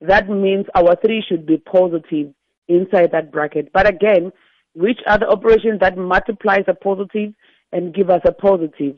That 0.00 0.28
means 0.28 0.66
our 0.74 0.96
3 1.04 1.22
should 1.28 1.46
be 1.46 1.58
positive 1.58 2.32
inside 2.68 3.10
that 3.12 3.32
bracket. 3.32 3.72
But 3.72 3.88
again, 3.88 4.32
which 4.74 4.98
are 5.06 5.18
the 5.18 5.28
operations 5.28 5.80
that 5.80 5.98
multiplies 5.98 6.64
a 6.66 6.74
positive 6.74 7.34
and 7.72 7.94
give 7.94 8.10
us 8.10 8.22
a 8.24 8.32
positive? 8.32 8.96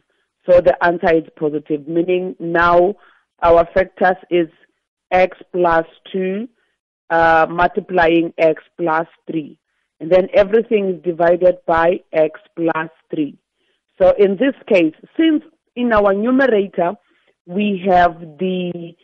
So 0.48 0.60
the 0.60 0.76
answer 0.84 1.16
is 1.16 1.24
positive, 1.38 1.88
meaning 1.88 2.36
now 2.38 2.94
our 3.42 3.66
factors 3.74 4.16
is 4.30 4.48
x 5.10 5.36
plus 5.52 5.86
2 6.12 6.48
uh, 7.10 7.46
multiplying 7.48 8.32
x 8.38 8.62
plus 8.78 9.06
3. 9.30 9.58
And 10.00 10.10
then 10.10 10.28
everything 10.34 10.90
is 10.90 11.02
divided 11.02 11.56
by 11.66 12.00
x 12.12 12.40
plus 12.56 12.90
3. 13.14 13.36
So 14.00 14.12
in 14.18 14.36
this 14.36 14.54
case, 14.68 14.94
since 15.16 15.42
in 15.76 15.92
our 15.92 16.12
numerator 16.12 16.92
we 17.46 17.84
have 17.88 18.18
the 18.38 18.94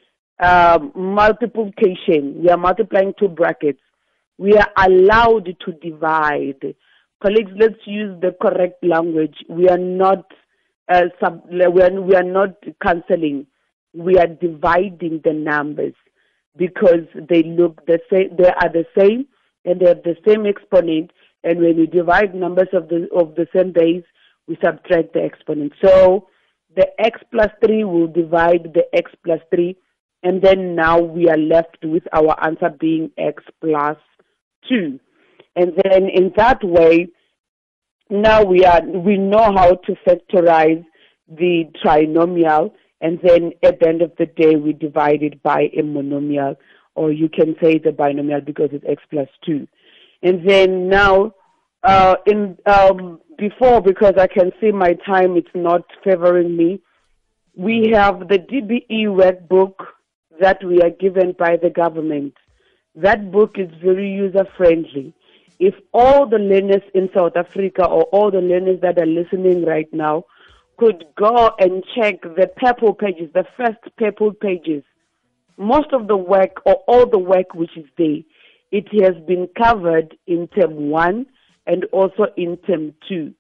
uh, 0.41 0.79
multiplication, 0.95 2.43
we 2.43 2.49
are 2.49 2.57
multiplying 2.57 3.13
two 3.19 3.29
brackets, 3.29 3.81
we 4.41 4.55
are 4.57 4.71
allowed 4.79 5.55
to 5.65 5.73
divide. 5.83 6.75
Colleagues, 7.23 7.53
let's 7.57 7.85
use 7.85 8.19
the 8.23 8.35
correct 8.41 8.83
language. 8.83 9.37
We 9.51 9.69
are 9.69 9.77
not 9.77 10.25
uh, 10.91 11.09
sub, 11.23 11.43
we 11.51 11.83
are, 11.83 12.01
we 12.01 12.15
are 12.15 12.23
not 12.23 12.55
cancelling. 12.83 13.47
We 13.93 14.17
are 14.17 14.27
dividing 14.27 15.21
the 15.25 15.35
numbers 15.35 15.93
because 16.57 17.07
they 17.29 17.43
look 17.43 17.85
the 17.85 18.01
same. 18.11 18.31
They 18.39 18.49
are 18.49 18.73
the 18.73 18.87
same, 18.99 19.27
and 19.67 19.79
they 19.79 19.89
have 19.89 20.03
the 20.05 20.17
same 20.27 20.47
exponent. 20.47 21.11
And 21.45 21.61
when 21.61 21.77
we 21.77 21.87
divide 21.87 22.35
numbers 22.35 22.69
of 22.73 22.89
the 22.89 23.09
of 23.15 23.35
the 23.35 23.47
same 23.55 23.73
base, 23.73 24.05
we 24.49 24.57
subtract 24.65 25.13
the 25.13 25.23
exponent. 25.23 25.75
So 25.85 26.29
the 26.75 26.89
x 26.99 27.21
plus 27.31 27.51
three 27.63 27.85
will 27.85 28.07
divide 28.07 28.73
the 28.73 28.85
x 28.95 29.11
plus 29.23 29.41
three, 29.55 29.77
and 30.23 30.41
then 30.41 30.75
now 30.75 30.99
we 30.99 31.29
are 31.29 31.37
left 31.37 31.85
with 31.85 32.05
our 32.15 32.43
answer 32.43 32.71
being 32.71 33.11
x 33.19 33.43
plus 33.61 33.99
two. 34.69 35.01
And 35.57 35.73
then 35.85 36.09
in 36.09 36.33
that 36.37 36.63
way, 36.63 37.09
now 38.11 38.43
we 38.43 38.65
are 38.65 38.83
we 38.83 39.17
know 39.17 39.53
how 39.55 39.75
to 39.75 39.95
factorize 40.07 40.85
the 41.29 41.65
trinomial 41.83 42.73
and 43.01 43.21
then 43.23 43.53
at 43.63 43.79
the 43.81 43.89
end 43.89 44.03
of 44.03 44.13
the 44.19 44.27
day 44.27 44.57
we 44.57 44.73
divide 44.73 45.23
it 45.23 45.41
by 45.43 45.71
a 45.77 45.83
monomial 45.83 46.57
or 46.97 47.13
you 47.13 47.29
can 47.29 47.55
say 47.63 47.79
the 47.79 47.93
binomial 47.93 48.41
because 48.41 48.71
it's 48.73 48.85
x 48.89 49.03
plus 49.11 49.29
2 49.47 49.67
and 50.23 50.47
then 50.47 50.89
now 50.89 51.33
uh, 51.85 52.17
in 52.27 52.59
um, 52.67 53.21
before 53.39 53.81
because 53.81 54.15
i 54.19 54.27
can 54.27 54.51
see 54.61 54.73
my 54.73 54.93
time 55.07 55.37
it's 55.37 55.55
not 55.55 55.83
favoring 56.03 56.57
me 56.57 56.81
we 57.55 57.91
have 57.93 58.29
the 58.29 58.39
dbe 58.39 59.07
workbook 59.07 59.75
that 60.41 60.63
we 60.65 60.83
are 60.83 60.91
given 60.91 61.33
by 61.39 61.57
the 61.57 61.71
government 61.71 62.35
that 62.95 63.31
book 63.31 63.57
is 63.57 63.71
very 63.83 64.11
user 64.11 64.47
friendly 64.57 65.15
if 65.59 65.75
all 65.93 66.27
the 66.27 66.39
learners 66.39 66.83
in 66.95 67.09
south 67.15 67.37
africa 67.37 67.85
or 67.85 68.05
all 68.05 68.31
the 68.31 68.41
learners 68.41 68.81
that 68.81 68.99
are 68.99 69.07
listening 69.07 69.65
right 69.65 69.89
now 69.93 70.25
could 70.81 71.05
go 71.15 71.51
and 71.59 71.85
check 71.95 72.23
the 72.23 72.51
purple 72.57 72.95
pages, 72.95 73.29
the 73.35 73.45
first 73.57 73.79
purple 73.99 74.33
pages, 74.33 74.83
most 75.59 75.93
of 75.93 76.09
the 76.09 76.17
work 76.17 76.63
or 76.65 76.77
all 76.89 77.07
the 77.07 77.19
work 77.19 77.55
which 77.55 77.77
is 77.77 77.85
there, 77.99 78.21
it 78.73 78.87
has 79.05 79.15
been 79.27 79.47
covered 79.63 80.17
in 80.27 80.49
term 80.49 80.89
one 80.89 81.27
and 81.67 81.85
also 81.93 82.29
in 82.37 82.57
term 82.67 82.95
two. 83.07 83.35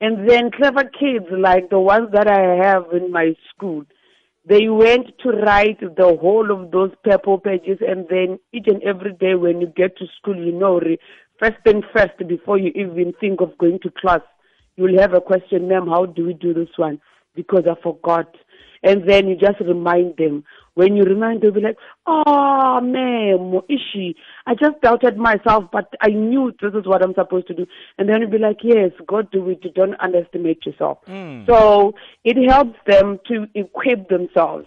And 0.00 0.26
then 0.26 0.50
clever 0.50 0.84
kids 0.84 1.26
like 1.30 1.68
the 1.68 1.78
ones 1.78 2.08
that 2.12 2.26
I 2.26 2.66
have 2.66 2.84
in 2.92 3.12
my 3.12 3.34
school, 3.50 3.84
they 4.48 4.68
went 4.68 5.18
to 5.22 5.30
write 5.30 5.80
the 5.80 6.16
whole 6.20 6.50
of 6.50 6.70
those 6.70 6.90
purple 7.04 7.38
pages 7.38 7.78
and 7.86 8.06
then 8.08 8.38
each 8.52 8.66
and 8.66 8.82
every 8.82 9.12
day 9.12 9.34
when 9.34 9.60
you 9.60 9.66
get 9.66 9.96
to 9.98 10.06
school, 10.18 10.36
you 10.36 10.52
know, 10.52 10.80
first 11.38 11.56
thing 11.64 11.82
first 11.94 12.16
before 12.26 12.58
you 12.58 12.70
even 12.74 13.12
think 13.20 13.40
of 13.40 13.56
going 13.58 13.78
to 13.80 13.90
class, 13.90 14.20
you'll 14.76 14.98
have 15.00 15.12
a 15.12 15.20
question, 15.20 15.68
ma'am, 15.68 15.86
how 15.86 16.06
do 16.06 16.24
we 16.24 16.32
do 16.32 16.54
this 16.54 16.70
one? 16.76 17.00
Because 17.34 17.64
I 17.70 17.80
forgot. 17.82 18.34
And 18.82 19.08
then 19.08 19.28
you 19.28 19.36
just 19.36 19.60
remind 19.60 20.16
them. 20.16 20.44
When 20.78 20.94
you 20.94 21.02
remind 21.02 21.40
them, 21.40 21.54
be 21.54 21.60
like, 21.60 21.76
oh, 22.06 22.80
ma'am, 22.80 23.60
Ishi, 23.68 24.14
I 24.46 24.54
just 24.54 24.80
doubted 24.80 25.16
myself, 25.16 25.64
but 25.72 25.92
I 26.00 26.10
knew 26.10 26.52
this 26.62 26.72
is 26.72 26.86
what 26.86 27.02
I'm 27.02 27.14
supposed 27.14 27.48
to 27.48 27.54
do. 27.54 27.66
And 27.98 28.08
then 28.08 28.20
you'll 28.20 28.30
be 28.30 28.38
like, 28.38 28.58
yes, 28.62 28.92
God 29.04 29.28
do 29.32 29.50
it. 29.50 29.58
You 29.64 29.72
don't 29.72 29.96
underestimate 29.98 30.64
yourself. 30.64 30.98
Mm. 31.08 31.48
So 31.48 31.94
it 32.22 32.36
helps 32.48 32.78
them 32.86 33.18
to 33.26 33.48
equip 33.56 34.08
themselves. 34.08 34.66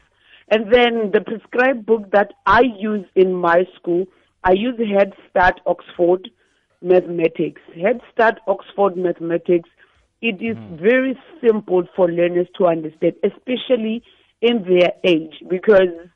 And 0.50 0.65
then 0.69 1.12
the 1.13 1.21
prescribed 1.21 1.86
book 1.86 2.12
that 2.12 2.34
I 2.45 2.63
use 2.78 3.06
in 3.15 3.34
my 3.34 3.63
school, 3.80 4.06
I 4.43 4.52
use 4.52 4.78
Head 4.78 5.13
Start 5.30 5.62
Oxford 5.65 6.30
Mathematics. 6.82 7.62
Head 7.74 8.02
Start 8.12 8.41
Oxford 8.47 8.97
Mathematics 8.97 9.69
it 10.21 10.36
is 10.39 10.56
mm. 10.56 10.80
very 10.80 11.17
simple 11.43 11.84
for 11.95 12.08
learners 12.12 12.47
to 12.58 12.67
understand, 12.67 13.13
especially 13.24 14.04
in 14.41 14.63
their 14.63 14.93
age, 15.04 15.36
because, 15.49 16.10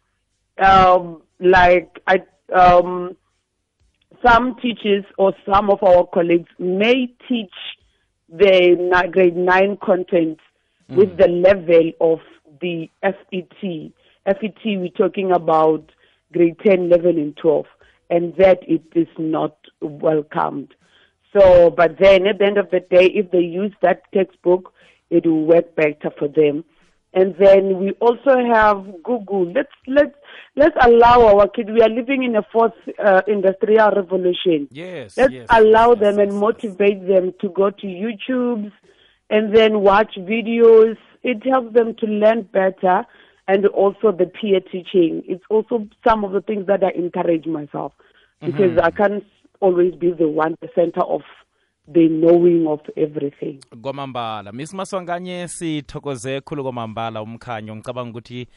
um, 0.58 1.22
like 1.40 2.02
I, 2.08 2.24
um, 2.54 3.16
some 4.26 4.56
teachers 4.62 5.06
or 5.18 5.34
some 5.46 5.70
of 5.70 5.84
our 5.84 6.08
colleagues 6.08 6.50
may 6.58 7.14
teach 7.28 7.54
the 8.30 9.10
grade 9.12 9.36
nine 9.36 9.78
content 9.84 10.40
mm. 10.90 10.96
with 10.96 11.18
the 11.18 11.28
level 11.28 11.92
of 12.02 12.20
the 12.62 12.90
FET. 13.02 13.92
FET, 14.26 14.58
we're 14.66 14.90
talking 14.90 15.32
about 15.32 15.92
grade 16.34 16.58
10, 16.66 16.86
11, 16.86 17.18
and 17.18 17.38
12, 17.38 17.66
and 18.10 18.36
that 18.38 18.60
it 18.68 18.84
is 18.96 19.08
not 19.18 19.56
welcomed. 19.82 20.74
So, 21.38 21.70
but 21.70 21.98
then 22.00 22.28
at 22.28 22.40
the 22.40 22.46
end 22.46 22.58
of 22.58 22.72
the 22.72 22.80
day, 22.80 23.06
if 23.06 23.32
they 23.32 23.40
use 23.40 23.74
that 23.82 24.04
textbook, 24.14 24.74
it 25.10 25.26
will 25.26 25.46
work 25.46 25.76
better 25.76 26.12
for 26.18 26.28
them. 26.28 26.64
And 27.16 27.34
then 27.40 27.80
we 27.80 27.92
also 28.02 28.38
have 28.54 28.86
Google. 29.04 29.52
Let's 29.52 29.72
let's 29.88 30.16
let's 30.58 30.76
allow 30.82 31.28
our 31.28 31.48
kids. 31.48 31.70
We 31.72 31.82
are 31.82 31.90
living 31.90 32.24
in 32.24 32.36
a 32.36 32.44
fourth 32.52 32.74
uh, 33.04 33.22
industrial 33.26 33.92
revolution. 33.92 34.68
Yes. 34.70 35.16
Let's 35.18 35.32
yes, 35.34 35.48
allow 35.50 35.92
yes, 35.92 36.00
them 36.00 36.20
yes, 36.20 36.28
and 36.28 36.38
motivate 36.38 37.08
them 37.08 37.34
to 37.40 37.50
go 37.50 37.70
to 37.70 37.88
YouTube 37.88 38.72
and 39.30 39.56
then 39.56 39.80
watch 39.80 40.16
videos. 40.18 40.98
It 41.24 41.42
helps 41.46 41.74
them 41.74 41.96
to 42.00 42.06
learn 42.06 42.44
better 42.44 43.06
and 43.48 43.66
also 43.68 44.12
the 44.12 44.26
peer 44.26 44.60
teaching. 44.60 45.24
It's 45.26 45.44
also 45.50 45.88
some 46.06 46.24
of 46.26 46.34
the 46.34 46.42
things 46.42 46.68
that 46.68 46.84
I 46.84 46.92
encourage 46.92 47.46
myself 47.46 47.94
because 48.44 48.72
Mhm. 48.72 48.84
I 48.84 48.92
can't 48.92 49.24
always 49.62 49.96
be 49.96 50.12
the 50.12 50.28
one 50.28 50.56
the 50.62 50.70
center 50.76 51.02
of 51.02 51.22
the 51.94 52.08
knowing 52.10 52.68
of 52.68 52.82
everything. 52.96 53.60
kwamambala 53.82 54.52
miss 54.52 54.74
maswanganye 54.74 55.48
sithokoze 55.48 56.42
khulu 56.42 56.64
kwamambala 56.64 57.22
umkhanyo 57.22 57.76
ngicabanga 57.76 58.10
ukuthi 58.10 58.48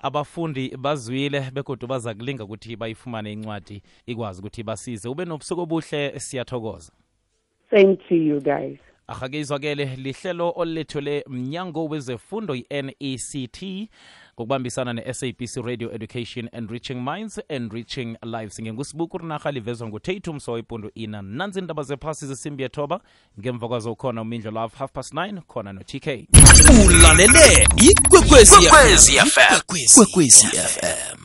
abafundi 0.00 0.76
bazwile 0.76 1.50
begodwa 1.50 1.88
baza 1.88 2.14
kulinga 2.14 2.44
ukuthi 2.44 2.76
bayifumane 2.76 3.32
incwadi 3.32 3.82
ikwazi 4.06 4.40
ukuthi 4.40 4.62
basize 4.62 5.08
ube 5.08 5.24
nobusuku 5.24 5.60
obuhle 5.60 6.20
siyathokoza 6.20 6.92
Same 7.70 7.96
to 8.08 8.14
you 8.14 8.40
guys. 8.40 8.78
Ahake 9.06 9.40
izwakele 9.40 9.84
lihlelo 9.96 10.52
olulethele 10.56 11.24
mnyango 11.28 11.86
wezefundo 11.86 12.54
i-nect 12.54 13.66
ngokubambisana 14.34 14.92
ne-sabc 14.92 15.56
radio 15.64 15.92
education 15.94 16.48
enriching 16.52 16.94
minds 16.94 17.40
enriching 17.48 18.16
lives. 18.22 18.60
Ngengusibuku 18.60 19.18
rinarha 19.18 19.52
livezwa 19.52 19.88
ngutatum 19.88 20.40
sowayipundu 20.40 20.90
ina. 20.94 21.22
Nanzi 21.22 21.58
indaba 21.58 21.82
zephasi 21.82 22.26
zesimbi 22.26 22.62
yethoba. 22.62 23.00
Ngemva 23.40 23.68
kwazo 23.68 23.92
ukhona 23.92 24.22
umindlo 24.22 24.50
love 24.50 24.76
half 24.78 24.92
past 24.92 25.14
9 25.14 25.40
khona 25.40 25.72
no-tk 25.72 26.28
ulalele 26.86 27.68
ikwekwezi 27.76 28.54
fm 30.66 31.16